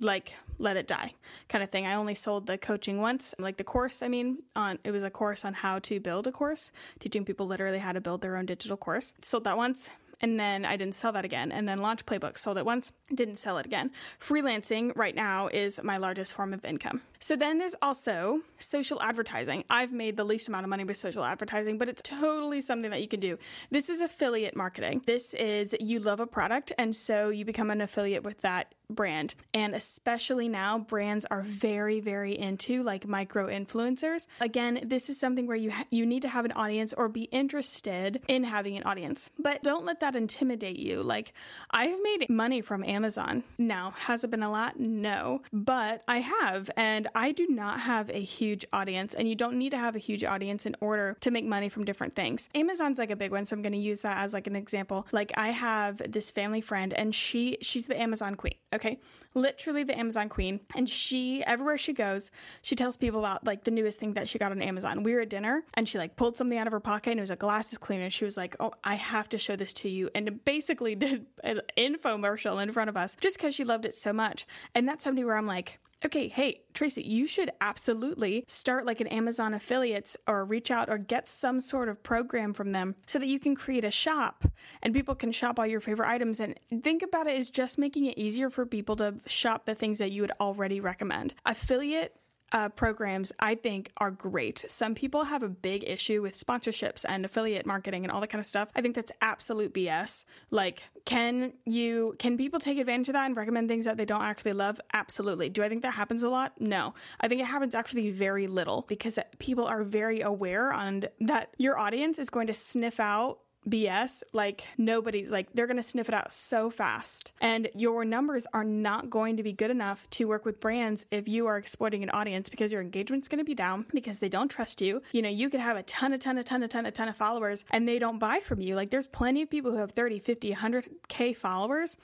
like 0.00 0.34
let 0.58 0.76
it 0.76 0.86
die 0.86 1.14
kind 1.48 1.62
of 1.64 1.70
thing. 1.70 1.86
I 1.86 1.94
only 1.94 2.14
sold 2.14 2.46
the 2.46 2.58
coaching 2.58 3.00
once, 3.00 3.34
like 3.38 3.56
the 3.56 3.64
course, 3.64 4.02
I 4.02 4.08
mean, 4.08 4.42
on 4.56 4.78
it 4.84 4.90
was 4.90 5.02
a 5.02 5.10
course 5.10 5.44
on 5.44 5.54
how 5.54 5.78
to 5.80 6.00
build 6.00 6.26
a 6.26 6.32
course, 6.32 6.72
teaching 6.98 7.24
people 7.24 7.46
literally 7.46 7.78
how 7.78 7.92
to 7.92 8.00
build 8.00 8.22
their 8.22 8.36
own 8.36 8.46
digital 8.46 8.76
course. 8.76 9.14
Sold 9.22 9.44
that 9.44 9.56
once 9.56 9.90
and 10.20 10.38
then 10.38 10.64
I 10.64 10.76
didn't 10.76 10.94
sell 10.94 11.12
that 11.12 11.24
again. 11.24 11.50
And 11.52 11.68
then 11.68 11.80
Launch 11.80 12.04
Playbook 12.04 12.36
sold 12.36 12.58
it 12.58 12.66
once, 12.66 12.92
didn't 13.14 13.36
sell 13.36 13.58
it 13.58 13.66
again. 13.66 13.90
Freelancing 14.20 14.92
right 14.96 15.14
now 15.14 15.48
is 15.48 15.82
my 15.82 15.96
largest 15.96 16.34
form 16.34 16.52
of 16.52 16.64
income. 16.64 17.00
So 17.18 17.36
then 17.36 17.58
there's 17.58 17.74
also 17.80 18.40
social 18.58 19.00
advertising. 19.02 19.64
I've 19.70 19.92
made 19.92 20.16
the 20.16 20.24
least 20.24 20.48
amount 20.48 20.64
of 20.64 20.70
money 20.70 20.84
with 20.84 20.96
social 20.96 21.24
advertising, 21.24 21.78
but 21.78 21.88
it's 21.88 22.02
totally 22.02 22.60
something 22.60 22.90
that 22.90 23.00
you 23.00 23.08
can 23.08 23.20
do. 23.20 23.38
This 23.70 23.88
is 23.88 24.00
affiliate 24.00 24.56
marketing. 24.56 25.02
This 25.06 25.34
is 25.34 25.74
you 25.80 26.00
love 26.00 26.20
a 26.20 26.26
product, 26.26 26.72
and 26.78 26.94
so 26.94 27.30
you 27.30 27.44
become 27.44 27.70
an 27.70 27.80
affiliate 27.80 28.22
with 28.22 28.40
that 28.42 28.74
brand. 28.94 29.34
And 29.54 29.74
especially 29.74 30.48
now, 30.48 30.78
brands 30.78 31.24
are 31.26 31.42
very, 31.42 32.00
very 32.00 32.38
into 32.38 32.82
like 32.82 33.06
micro 33.06 33.48
influencers. 33.48 34.26
Again, 34.40 34.80
this 34.84 35.08
is 35.08 35.18
something 35.18 35.46
where 35.46 35.56
you 35.56 35.70
ha- 35.70 35.86
you 35.90 36.06
need 36.06 36.22
to 36.22 36.28
have 36.28 36.44
an 36.44 36.52
audience 36.52 36.92
or 36.92 37.08
be 37.08 37.24
interested 37.24 38.20
in 38.28 38.44
having 38.44 38.76
an 38.76 38.82
audience. 38.84 39.30
But 39.38 39.62
don't 39.62 39.84
let 39.84 40.00
that 40.00 40.16
intimidate 40.16 40.78
you. 40.78 41.02
Like 41.02 41.32
I've 41.70 41.98
made 42.02 42.28
money 42.28 42.60
from 42.60 42.84
Amazon. 42.84 43.44
Now, 43.58 43.90
has 43.90 44.24
it 44.24 44.30
been 44.30 44.42
a 44.42 44.50
lot? 44.50 44.78
No, 44.78 45.42
but 45.52 46.02
I 46.08 46.18
have, 46.18 46.70
and 46.76 47.08
I 47.14 47.32
do 47.32 47.46
not 47.48 47.80
have 47.80 48.10
a 48.10 48.20
huge 48.20 48.64
audience. 48.72 49.14
And 49.14 49.28
you 49.28 49.34
don't 49.34 49.58
need 49.58 49.70
to 49.70 49.78
have 49.78 49.96
a 49.96 49.98
huge 49.98 50.24
audience 50.24 50.66
in 50.66 50.76
order 50.80 51.16
to 51.20 51.30
make 51.30 51.44
money 51.44 51.68
from 51.68 51.84
different 51.84 52.14
things. 52.14 52.48
Amazon's 52.54 52.98
like 52.98 53.10
a 53.10 53.16
big 53.16 53.30
one, 53.30 53.44
so 53.44 53.54
I'm 53.54 53.62
going 53.62 53.72
to 53.72 53.78
use 53.78 54.02
that 54.02 54.18
as 54.18 54.32
like 54.32 54.46
an 54.46 54.56
example. 54.56 55.06
Like 55.12 55.32
I 55.36 55.48
have 55.48 55.98
this 56.10 56.30
family 56.30 56.60
friend, 56.60 56.92
and 56.92 57.14
she 57.14 57.58
she's 57.60 57.86
the 57.86 58.00
Amazon 58.00 58.34
queen. 58.34 58.54
Okay? 58.72 58.79
Okay. 58.80 58.98
Literally 59.34 59.84
the 59.84 59.98
Amazon 59.98 60.30
queen. 60.30 60.60
And 60.74 60.88
she, 60.88 61.44
everywhere 61.44 61.76
she 61.76 61.92
goes, 61.92 62.30
she 62.62 62.74
tells 62.74 62.96
people 62.96 63.20
about 63.20 63.44
like 63.44 63.64
the 63.64 63.70
newest 63.70 64.00
thing 64.00 64.14
that 64.14 64.26
she 64.26 64.38
got 64.38 64.52
on 64.52 64.62
Amazon. 64.62 65.02
We 65.02 65.12
were 65.12 65.20
at 65.20 65.28
dinner 65.28 65.64
and 65.74 65.86
she 65.86 65.98
like 65.98 66.16
pulled 66.16 66.38
something 66.38 66.56
out 66.56 66.66
of 66.66 66.72
her 66.72 66.80
pocket 66.80 67.10
and 67.10 67.20
it 67.20 67.22
was 67.22 67.30
a 67.30 67.36
glasses 67.36 67.76
cleaner. 67.76 68.08
She 68.08 68.24
was 68.24 68.38
like, 68.38 68.56
Oh, 68.58 68.72
I 68.82 68.94
have 68.94 69.28
to 69.30 69.38
show 69.38 69.54
this 69.54 69.74
to 69.74 69.90
you. 69.90 70.08
And 70.14 70.42
basically 70.46 70.94
did 70.96 71.26
an 71.44 71.60
infomercial 71.76 72.62
in 72.62 72.72
front 72.72 72.88
of 72.88 72.96
us 72.96 73.16
just 73.20 73.36
because 73.36 73.54
she 73.54 73.64
loved 73.64 73.84
it 73.84 73.94
so 73.94 74.14
much. 74.14 74.46
And 74.74 74.88
that's 74.88 75.04
somebody 75.04 75.26
where 75.26 75.36
I'm 75.36 75.46
like, 75.46 75.78
Okay, 76.02 76.28
hey, 76.28 76.62
Tracy, 76.72 77.02
you 77.02 77.26
should 77.26 77.50
absolutely 77.60 78.44
start 78.46 78.86
like 78.86 79.02
an 79.02 79.06
Amazon 79.08 79.52
affiliates 79.52 80.16
or 80.26 80.46
reach 80.46 80.70
out 80.70 80.88
or 80.88 80.96
get 80.96 81.28
some 81.28 81.60
sort 81.60 81.90
of 81.90 82.02
program 82.02 82.54
from 82.54 82.72
them 82.72 82.96
so 83.06 83.18
that 83.18 83.26
you 83.26 83.38
can 83.38 83.54
create 83.54 83.84
a 83.84 83.90
shop 83.90 84.46
and 84.82 84.94
people 84.94 85.14
can 85.14 85.30
shop 85.30 85.58
all 85.58 85.66
your 85.66 85.80
favorite 85.80 86.08
items. 86.08 86.40
And 86.40 86.58
think 86.82 87.02
about 87.02 87.26
it 87.26 87.38
as 87.38 87.50
just 87.50 87.78
making 87.78 88.06
it 88.06 88.16
easier 88.16 88.48
for 88.48 88.64
people 88.64 88.96
to 88.96 89.16
shop 89.26 89.66
the 89.66 89.74
things 89.74 89.98
that 89.98 90.10
you 90.10 90.22
would 90.22 90.32
already 90.40 90.80
recommend. 90.80 91.34
Affiliate 91.44 92.16
uh, 92.52 92.68
programs 92.70 93.32
I 93.38 93.54
think 93.54 93.92
are 93.98 94.10
great. 94.10 94.64
Some 94.68 94.94
people 94.94 95.24
have 95.24 95.42
a 95.42 95.48
big 95.48 95.84
issue 95.86 96.22
with 96.22 96.34
sponsorships 96.34 97.04
and 97.08 97.24
affiliate 97.24 97.66
marketing 97.66 98.04
and 98.04 98.12
all 98.12 98.20
that 98.20 98.28
kind 98.28 98.40
of 98.40 98.46
stuff. 98.46 98.68
I 98.74 98.80
think 98.80 98.94
that's 98.94 99.12
absolute 99.20 99.72
BS. 99.72 100.24
Like, 100.50 100.82
can 101.04 101.52
you 101.64 102.14
can 102.18 102.36
people 102.36 102.60
take 102.60 102.78
advantage 102.78 103.08
of 103.08 103.14
that 103.14 103.26
and 103.26 103.36
recommend 103.36 103.68
things 103.68 103.84
that 103.84 103.96
they 103.96 104.04
don't 104.04 104.22
actually 104.22 104.52
love? 104.52 104.80
Absolutely. 104.92 105.48
Do 105.48 105.62
I 105.62 105.68
think 105.68 105.82
that 105.82 105.94
happens 105.94 106.22
a 106.22 106.30
lot? 106.30 106.60
No. 106.60 106.94
I 107.20 107.28
think 107.28 107.40
it 107.40 107.46
happens 107.46 107.74
actually 107.74 108.10
very 108.10 108.46
little 108.46 108.84
because 108.88 109.18
people 109.38 109.66
are 109.66 109.82
very 109.82 110.20
aware 110.20 110.72
on 110.72 111.04
that 111.20 111.54
your 111.58 111.78
audience 111.78 112.18
is 112.18 112.30
going 112.30 112.46
to 112.48 112.54
sniff 112.54 113.00
out 113.00 113.38
BS, 113.68 114.22
like 114.32 114.66
nobody's 114.78 115.30
like 115.30 115.52
they're 115.52 115.66
going 115.66 115.76
to 115.76 115.82
sniff 115.82 116.08
it 116.08 116.14
out 116.14 116.32
so 116.32 116.70
fast. 116.70 117.32
And 117.40 117.68
your 117.74 118.04
numbers 118.04 118.46
are 118.52 118.64
not 118.64 119.10
going 119.10 119.36
to 119.36 119.42
be 119.42 119.52
good 119.52 119.70
enough 119.70 120.08
to 120.10 120.26
work 120.26 120.44
with 120.44 120.60
brands 120.60 121.06
if 121.10 121.28
you 121.28 121.46
are 121.46 121.56
exploiting 121.56 122.02
an 122.02 122.10
audience 122.10 122.48
because 122.48 122.72
your 122.72 122.80
engagement's 122.80 123.28
going 123.28 123.38
to 123.38 123.44
be 123.44 123.54
down 123.54 123.86
because 123.92 124.18
they 124.18 124.28
don't 124.28 124.48
trust 124.48 124.80
you. 124.80 125.02
You 125.12 125.22
know, 125.22 125.28
you 125.28 125.50
could 125.50 125.60
have 125.60 125.76
a 125.76 125.82
ton, 125.82 126.12
a 126.12 126.18
ton, 126.18 126.38
a 126.38 126.42
ton, 126.42 126.62
a 126.62 126.68
ton, 126.68 126.86
a 126.86 126.90
ton 126.90 127.08
of 127.08 127.16
followers 127.16 127.64
and 127.70 127.86
they 127.86 127.98
don't 127.98 128.18
buy 128.18 128.40
from 128.40 128.60
you. 128.60 128.74
Like 128.74 128.90
there's 128.90 129.06
plenty 129.06 129.42
of 129.42 129.50
people 129.50 129.70
who 129.70 129.78
have 129.78 129.92
30, 129.92 130.20
50, 130.20 130.54
100K 130.54 131.36
followers 131.36 131.96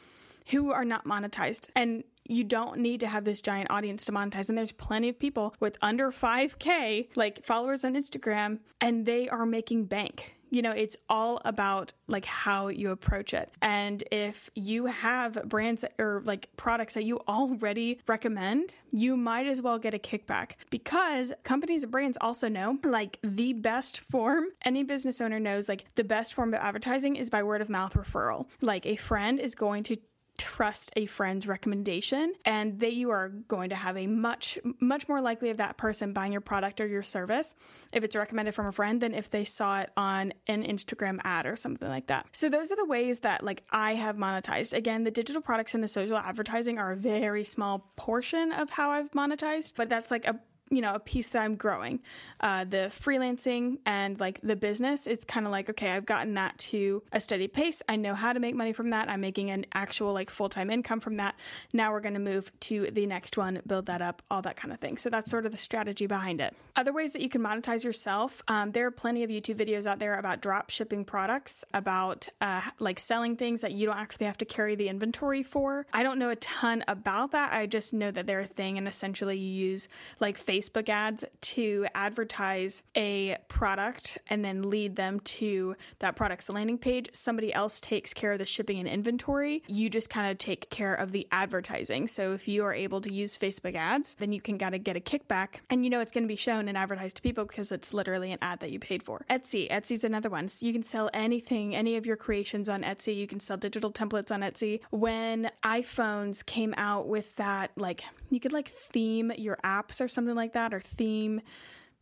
who 0.51 0.73
are 0.73 0.85
not 0.85 1.05
monetized. 1.05 1.69
And 1.75 2.05
you 2.29 2.45
don't 2.45 2.79
need 2.79 3.01
to 3.01 3.07
have 3.07 3.25
this 3.25 3.41
giant 3.41 3.71
audience 3.71 4.05
to 4.05 4.13
monetize. 4.13 4.49
And 4.49 4.59
there's 4.59 4.73
plenty 4.73 5.09
of 5.09 5.19
people 5.19 5.55
with 5.61 5.79
under 5.81 6.11
5K, 6.11 7.09
like 7.17 7.45
followers 7.45 7.85
on 7.85 7.95
Instagram, 7.95 8.61
and 8.81 9.07
they 9.07 9.29
are 9.29 9.47
making 9.47 9.87
bank 9.87 10.37
you 10.51 10.63
know, 10.63 10.73
it's 10.73 10.97
all 11.09 11.41
about 11.45 11.93
like 12.07 12.25
how 12.25 12.69
you 12.69 12.91
approach 12.91 13.35
it. 13.35 13.51
And 13.63 14.03
if 14.13 14.51
you 14.55 14.87
have 14.87 15.49
brands 15.49 15.85
or 15.99 16.23
like 16.25 16.49
products 16.57 16.95
that 16.95 17.05
you 17.05 17.21
already 17.29 18.01
recommend, 18.07 18.75
you 18.91 19.17
might 19.17 19.47
as 19.47 19.61
well 19.61 19.79
get 19.79 19.95
a 19.95 19.99
kickback 19.99 20.53
because 20.71 21.33
companies 21.43 21.83
and 21.83 21.93
brands 21.93 22.19
also 22.21 22.49
know 22.49 22.79
like 22.85 23.19
the 23.23 23.53
best 23.53 24.01
form, 24.01 24.45
any 24.65 24.85
business 24.85 25.21
owner 25.21 25.41
knows 25.41 25.69
like 25.69 25.85
the 25.95 26.05
best 26.05 26.35
form 26.35 26.55
of 26.55 26.61
advertising 26.61 27.17
is 27.17 27.31
by 27.31 27.43
word 27.43 27.61
of 27.61 27.69
mouth 27.69 27.95
referral. 27.95 28.49
Like 28.61 28.87
a 28.87 28.97
friend 28.97 29.41
is 29.41 29.55
going 29.55 29.83
to 29.85 29.97
trust 30.39 30.93
a 30.97 31.07
friend's 31.07 31.47
recommendation 31.47 32.33
and 32.45 32.81
that 32.81 32.93
you 32.93 33.11
are 33.11 33.29
going 33.29 33.71
to 33.71 33.75
have 33.75 33.97
a 33.97 34.07
much 34.07 34.59
much 34.81 35.09
more 35.09 35.21
likely 35.21 35.51
of 35.51 35.57
that 35.57 35.77
person 35.77 36.13
buying 36.13 36.33
your 36.33 36.41
product 36.41 36.81
or 36.81 36.87
your 36.87 37.03
service 37.03 37.55
if 37.93 38.05
it's 38.05 38.17
recommended 38.17 38.55
from 38.55 38.67
a 38.67 38.73
friend 38.73 39.01
than 39.01 39.15
if 39.15 39.31
they 39.31 39.45
saw 39.45 39.81
it 39.81 39.91
on 39.97 40.33
an 40.47 40.65
Instagram 40.65 41.19
ad 41.25 41.47
or 41.47 41.57
something 41.57 41.89
like 41.89 42.07
that. 42.07 42.27
So 42.33 42.49
those 42.49 42.73
are 42.73 42.77
the 42.77 42.85
ways 42.85 43.21
that 43.21 43.43
like 43.43 43.63
I 43.71 43.95
have 43.95 44.17
monetized. 44.17 44.73
Again, 44.73 45.05
the 45.05 45.11
digital 45.11 45.43
products 45.43 45.75
and 45.75 45.83
the 45.83 45.89
social 45.89 46.17
advertising 46.17 46.79
are 46.79 46.93
a 46.93 46.97
very 46.97 47.45
small 47.45 47.91
portion 47.97 48.53
of 48.53 48.71
how 48.71 48.91
I've 48.91 49.11
monetized, 49.13 49.75
but 49.77 49.89
that's 49.89 50.11
like 50.11 50.27
a 50.27 50.41
you 50.71 50.81
know 50.81 50.95
a 50.95 51.01
piece 51.01 51.29
that 51.31 51.43
i'm 51.43 51.55
growing 51.55 52.01
uh, 52.41 52.65
the 52.65 52.91
freelancing 52.91 53.79
and 53.87 54.19
like 54.21 54.41
the 54.43 54.57
business. 54.57 55.07
It's 55.07 55.25
kind 55.25 55.47
of 55.47 55.53
like 55.53 55.71
okay 55.71 55.91
i've 55.91 56.07
gotten 56.07 56.35
that 56.35 56.57
to 56.59 57.03
a 57.13 57.21
steady 57.21 57.49
pace. 57.49 57.83
I 57.89 57.97
know 57.97 58.15
how 58.15 58.33
to 58.33 58.41
make 58.41 58.55
money 58.55 58.73
from 58.73 58.91
that. 58.91 59.09
I'm 59.09 59.21
making 59.21 59.51
an 59.51 59.67
actual 59.73 60.13
like 60.13 60.31
full-time 60.31 60.71
income 60.71 61.01
from 61.01 61.17
that. 61.17 61.35
Now 61.73 61.93
we're 61.93 62.01
going 62.01 62.15
to 62.15 62.21
move 62.21 62.53
to 62.61 62.91
the 62.91 63.07
next 63.07 63.37
one 63.37 63.61
build 63.67 63.87
that 63.87 64.03
up 64.03 64.23
all 64.31 64.43
that 64.43 64.57
kind 64.57 64.73
of 64.73 64.79
thing. 64.79 64.97
So 64.97 65.11
that's 65.11 65.31
sort 65.31 65.47
of 65.47 65.53
the 65.53 65.59
strategy 65.59 66.07
behind 66.07 66.41
it. 66.41 66.55
Other 66.75 66.93
ways 66.93 67.13
that 67.13 67.23
you 67.23 67.29
can 67.29 67.43
monetize 67.43 67.85
yourself 67.85 68.43
um, 68.49 68.73
there 68.73 68.87
are 68.87 68.91
plenty 68.91 69.23
of 69.23 69.31
youtube 69.31 69.57
videos 69.57 69.87
out 69.87 69.99
there 69.99 70.19
about 70.19 70.41
drop 70.41 70.71
shipping 70.71 71.05
products 71.05 71.65
about 71.73 72.29
uh, 72.41 72.61
like 72.79 72.99
selling 72.99 73.37
things 73.37 73.61
that 73.61 73.73
you 73.73 73.87
don't 73.87 73.99
actually 73.99 74.27
have 74.27 74.39
to 74.39 74.45
carry 74.45 74.75
the 74.75 74.89
inventory 74.89 75.43
for. 75.43 75.87
I 75.93 76.03
don't 76.03 76.19
know 76.19 76.31
a 76.31 76.37
ton 76.37 76.85
about 76.89 77.33
that. 77.33 77.53
I 77.53 77.67
just 77.67 77.95
know 77.95 78.11
that 78.11 78.27
they're 78.27 78.41
a 78.41 78.45
thing 78.45 78.79
and 78.79 78.87
essentially 78.87 79.39
you 79.39 79.69
use 79.71 79.89
like 80.21 80.43
Facebook 80.43 80.56
Facebook 80.57 80.89
ads 80.89 81.25
to 81.41 81.87
advertise 81.95 82.83
a 82.97 83.37
product 83.49 84.19
and 84.29 84.45
then 84.45 84.71
lead 84.71 84.97
them 84.97 85.21
to 85.21 85.77
that 85.99 86.17
product's 86.17 86.49
landing 86.49 86.79
page. 86.79 87.09
Somebody 87.13 87.53
else 87.53 87.81
takes 87.81 88.15
care 88.15 88.33
of 88.33 88.39
the 88.39 88.47
shipping 88.47 88.79
and 88.79 88.89
inventory. 88.89 89.63
You 89.67 89.91
just 89.91 90.09
kind 90.09 90.31
of 90.31 90.39
take 90.39 90.71
care 90.71 90.95
of 90.95 91.13
the 91.13 91.27
advertising. 91.31 92.09
So 92.09 92.33
if 92.33 92.49
you 92.49 92.65
are 92.65 92.73
able 92.73 93.01
to 93.03 93.13
use 93.13 93.39
Facebook 93.39 93.75
ads, 93.75 94.15
then 94.15 94.33
you 94.33 94.41
can 94.41 94.57
gotta 94.57 94.79
get 94.79 94.97
a 94.97 95.01
kickback 95.01 95.61
and 95.69 95.85
you 95.85 95.91
know 95.91 96.01
it's 96.01 96.13
gonna 96.13 96.27
be 96.27 96.37
shown 96.37 96.69
and 96.69 96.79
advertised 96.79 97.17
to 97.17 97.23
people 97.23 97.45
because 97.45 97.71
it's 97.71 97.93
literally 97.93 98.33
an 98.33 98.39
ad 98.41 98.61
that 98.61 98.73
you 98.73 98.79
paid 98.79 99.03
for. 99.03 99.25
Etsy. 99.29 99.71
Etsy's 99.71 100.05
another 100.05 100.31
one. 100.31 100.49
So 100.49 100.67
you 100.67 100.73
can 100.73 100.83
sell 100.83 101.11
anything, 101.13 101.77
any 101.77 101.97
of 101.97 102.07
your 102.07 102.17
creations 102.17 102.69
on 102.69 102.83
Etsy. 102.83 103.15
You 103.15 103.27
can 103.27 103.41
sell 103.41 103.57
digital 103.57 103.93
templates 103.93 104.31
on 104.31 104.41
Etsy. 104.41 104.81
When 104.91 105.51
iPhones 105.63 106.45
came 106.45 106.73
out 106.77 107.09
with 107.09 107.37
that, 107.37 107.73
like 107.77 108.05
you 108.31 108.41
could 108.41 108.53
like 108.53 108.69
theme 108.69 109.33
your 109.37 109.59
apps 109.65 110.01
or 110.01 110.09
something 110.09 110.35
like 110.35 110.46
that, 110.53 110.75
or 110.75 110.81
theme 110.81 111.41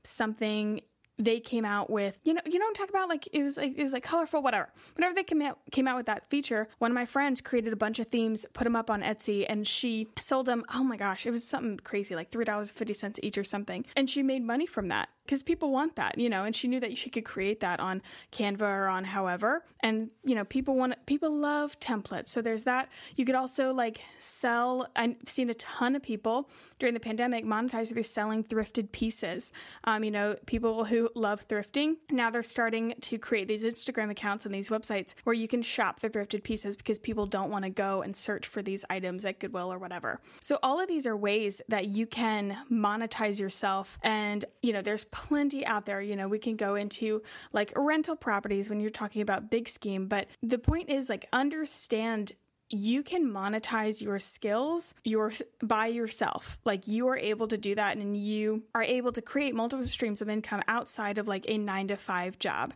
something 0.02 0.80
they 1.16 1.38
came 1.38 1.64
out 1.64 1.88
with 1.88 2.18
you 2.24 2.34
know 2.34 2.40
you 2.44 2.58
know 2.58 2.66
talking 2.72 2.94
about? 2.94 3.08
Like 3.08 3.28
it 3.32 3.42
was 3.42 3.56
like 3.56 3.78
it 3.78 3.82
was 3.82 3.92
like 3.92 4.02
colorful 4.02 4.42
whatever. 4.42 4.68
Whenever 4.96 5.14
they 5.14 5.22
came 5.22 5.42
out 5.42 5.58
came 5.70 5.86
out 5.86 5.96
with 5.96 6.06
that 6.06 6.28
feature 6.28 6.68
one 6.78 6.90
of 6.90 6.94
my 6.94 7.06
friends 7.06 7.40
created 7.40 7.72
a 7.72 7.76
bunch 7.76 7.98
of 7.98 8.06
themes 8.08 8.44
put 8.52 8.64
them 8.64 8.74
up 8.74 8.90
on 8.90 9.02
Etsy 9.02 9.46
and 9.48 9.66
she 9.66 10.08
sold 10.18 10.46
them 10.46 10.64
oh 10.74 10.82
my 10.82 10.96
gosh 10.96 11.24
it 11.24 11.30
was 11.30 11.46
something 11.46 11.78
crazy 11.78 12.16
like 12.16 12.30
three 12.30 12.44
dollars 12.44 12.70
fifty 12.70 12.94
cents 12.94 13.20
each 13.22 13.38
or 13.38 13.44
something. 13.44 13.84
And 13.96 14.10
she 14.10 14.22
made 14.22 14.42
money 14.42 14.66
from 14.66 14.88
that 14.88 15.08
because 15.24 15.42
people 15.42 15.70
want 15.70 15.96
that, 15.96 16.18
you 16.18 16.28
know, 16.28 16.44
and 16.44 16.54
she 16.54 16.68
knew 16.68 16.80
that 16.80 16.98
she 16.98 17.08
could 17.08 17.24
create 17.24 17.60
that 17.60 17.80
on 17.80 18.02
Canva 18.32 18.60
or 18.60 18.88
on 18.88 19.04
however. 19.04 19.64
And, 19.80 20.10
you 20.22 20.34
know, 20.34 20.44
people 20.44 20.76
want, 20.76 20.94
people 21.06 21.34
love 21.34 21.78
templates. 21.80 22.28
So 22.28 22.42
there's 22.42 22.64
that. 22.64 22.90
You 23.16 23.24
could 23.24 23.34
also 23.34 23.72
like 23.72 24.00
sell, 24.18 24.86
I've 24.96 25.16
seen 25.26 25.48
a 25.48 25.54
ton 25.54 25.96
of 25.96 26.02
people 26.02 26.50
during 26.78 26.94
the 26.94 27.00
pandemic 27.00 27.44
monetize 27.44 27.92
through 27.92 28.02
selling 28.02 28.44
thrifted 28.44 28.92
pieces. 28.92 29.52
Um, 29.84 30.04
you 30.04 30.10
know, 30.10 30.36
people 30.46 30.84
who 30.84 31.08
love 31.14 31.48
thrifting, 31.48 31.96
now 32.10 32.30
they're 32.30 32.42
starting 32.42 32.94
to 33.00 33.18
create 33.18 33.48
these 33.48 33.64
Instagram 33.64 34.10
accounts 34.10 34.44
and 34.44 34.54
these 34.54 34.68
websites 34.68 35.14
where 35.24 35.34
you 35.34 35.48
can 35.48 35.62
shop 35.62 36.00
the 36.00 36.10
thrifted 36.10 36.42
pieces 36.42 36.76
because 36.76 36.98
people 36.98 37.24
don't 37.24 37.50
want 37.50 37.64
to 37.64 37.70
go 37.70 38.02
and 38.02 38.14
search 38.14 38.46
for 38.46 38.60
these 38.60 38.84
items 38.90 39.24
at 39.24 39.38
Goodwill 39.40 39.72
or 39.72 39.78
whatever. 39.78 40.20
So 40.40 40.58
all 40.62 40.80
of 40.80 40.88
these 40.88 41.06
are 41.06 41.16
ways 41.16 41.62
that 41.68 41.88
you 41.88 42.06
can 42.06 42.56
monetize 42.70 43.40
yourself. 43.40 43.98
And, 44.02 44.44
you 44.62 44.72
know, 44.72 44.82
there's 44.82 45.04
plenty 45.14 45.64
out 45.64 45.86
there. 45.86 46.02
You 46.02 46.16
know, 46.16 46.26
we 46.26 46.40
can 46.40 46.56
go 46.56 46.74
into 46.74 47.22
like 47.52 47.72
rental 47.76 48.16
properties 48.16 48.68
when 48.68 48.80
you're 48.80 48.90
talking 48.90 49.22
about 49.22 49.48
big 49.48 49.68
scheme, 49.68 50.08
but 50.08 50.26
the 50.42 50.58
point 50.58 50.90
is 50.90 51.08
like 51.08 51.26
understand 51.32 52.32
you 52.68 53.04
can 53.04 53.30
monetize 53.30 54.02
your 54.02 54.18
skills 54.18 54.94
your 55.04 55.30
by 55.62 55.86
yourself 55.86 56.58
like 56.64 56.88
you 56.88 57.06
are 57.06 57.16
able 57.16 57.46
to 57.46 57.58
do 57.58 57.74
that 57.74 57.98
and 57.98 58.16
you 58.16 58.64
are 58.74 58.82
able 58.82 59.12
to 59.12 59.20
create 59.20 59.54
multiple 59.54 59.86
streams 59.86 60.22
of 60.22 60.30
income 60.30 60.62
outside 60.66 61.18
of 61.18 61.28
like 61.28 61.44
a 61.46 61.58
9 61.58 61.88
to 61.88 61.96
5 61.96 62.38
job 62.38 62.72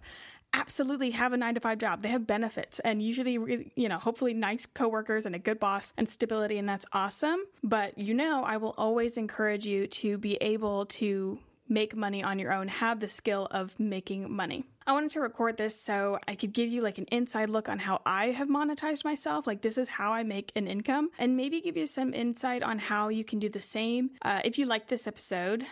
absolutely 0.55 1.11
have 1.12 1.33
a 1.33 1.37
nine 1.37 1.55
to 1.55 1.61
five 1.61 1.79
job. 1.79 2.03
They 2.03 2.09
have 2.09 2.27
benefits 2.27 2.79
and 2.81 3.03
usually, 3.03 3.70
you 3.74 3.88
know, 3.88 3.98
hopefully 3.98 4.35
nice 4.35 4.66
coworkers 4.66 5.27
and 5.27 5.35
a 5.35 5.38
good 5.38 5.59
boss 5.59 5.92
and 5.96 6.09
stability, 6.09 6.59
and 6.59 6.68
that's 6.68 6.87
awesome. 6.92 7.42
But 7.62 7.98
you 7.98 8.14
know, 8.14 8.42
I 8.44 8.57
will 8.57 8.74
always 8.79 9.16
encourage 9.16 9.66
you 9.66 9.87
to 9.87 10.18
be 10.18 10.37
able 10.37 10.87
to 10.87 11.38
make 11.68 11.96
money 11.96 12.22
on 12.22 12.38
your 12.38 12.52
own, 12.52 12.68
have 12.68 13.00
the 13.00 13.09
skill 13.09 13.46
of 13.50 13.78
making 13.78 14.33
money. 14.33 14.64
I 14.87 14.92
wanted 14.92 15.11
to 15.12 15.20
record 15.20 15.59
this 15.59 15.78
so 15.78 16.18
I 16.26 16.35
could 16.35 16.54
give 16.54 16.70
you 16.70 16.83
like 16.83 16.96
an 16.96 17.04
inside 17.12 17.50
look 17.50 17.68
on 17.68 17.78
how 17.78 18.00
I 18.07 18.26
have 18.26 18.48
monetized 18.48 19.04
myself. 19.04 19.46
Like, 19.46 19.61
this 19.61 19.76
is 19.76 19.88
how 19.88 20.12
I 20.12 20.22
make 20.22 20.50
an 20.57 20.66
income, 20.66 21.11
and 21.18 21.37
maybe 21.37 21.61
give 21.61 21.76
you 21.76 21.87
some 21.87 22.14
insight 22.14 22.62
on 22.62 22.78
how 22.78 23.09
you 23.09 23.24
can 23.24 23.38
do 23.38 23.48
the 23.48 23.61
same. 23.61 24.11
Uh, 24.22 24.40
if 24.44 24.59
you 24.59 24.64
like 24.64 24.88
this 24.88 25.07
episode, 25.07 25.64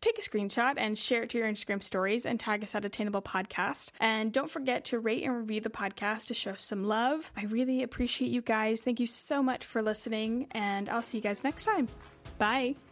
take 0.00 0.18
a 0.18 0.22
screenshot 0.22 0.74
and 0.76 0.98
share 0.98 1.22
it 1.22 1.30
to 1.30 1.38
your 1.38 1.48
Instagram 1.48 1.82
stories 1.82 2.26
and 2.26 2.38
tag 2.38 2.62
us 2.62 2.74
at 2.74 2.84
Attainable 2.84 3.22
Podcast. 3.22 3.90
And 4.00 4.32
don't 4.32 4.50
forget 4.50 4.84
to 4.86 4.98
rate 4.98 5.24
and 5.24 5.36
review 5.36 5.60
the 5.60 5.70
podcast 5.70 6.26
to 6.26 6.34
show 6.34 6.54
some 6.56 6.84
love. 6.84 7.32
I 7.36 7.44
really 7.44 7.82
appreciate 7.82 8.30
you 8.30 8.42
guys. 8.42 8.82
Thank 8.82 9.00
you 9.00 9.06
so 9.06 9.42
much 9.42 9.64
for 9.64 9.82
listening, 9.82 10.48
and 10.50 10.88
I'll 10.88 11.02
see 11.02 11.18
you 11.18 11.22
guys 11.22 11.42
next 11.42 11.64
time. 11.64 11.88
Bye. 12.38 12.87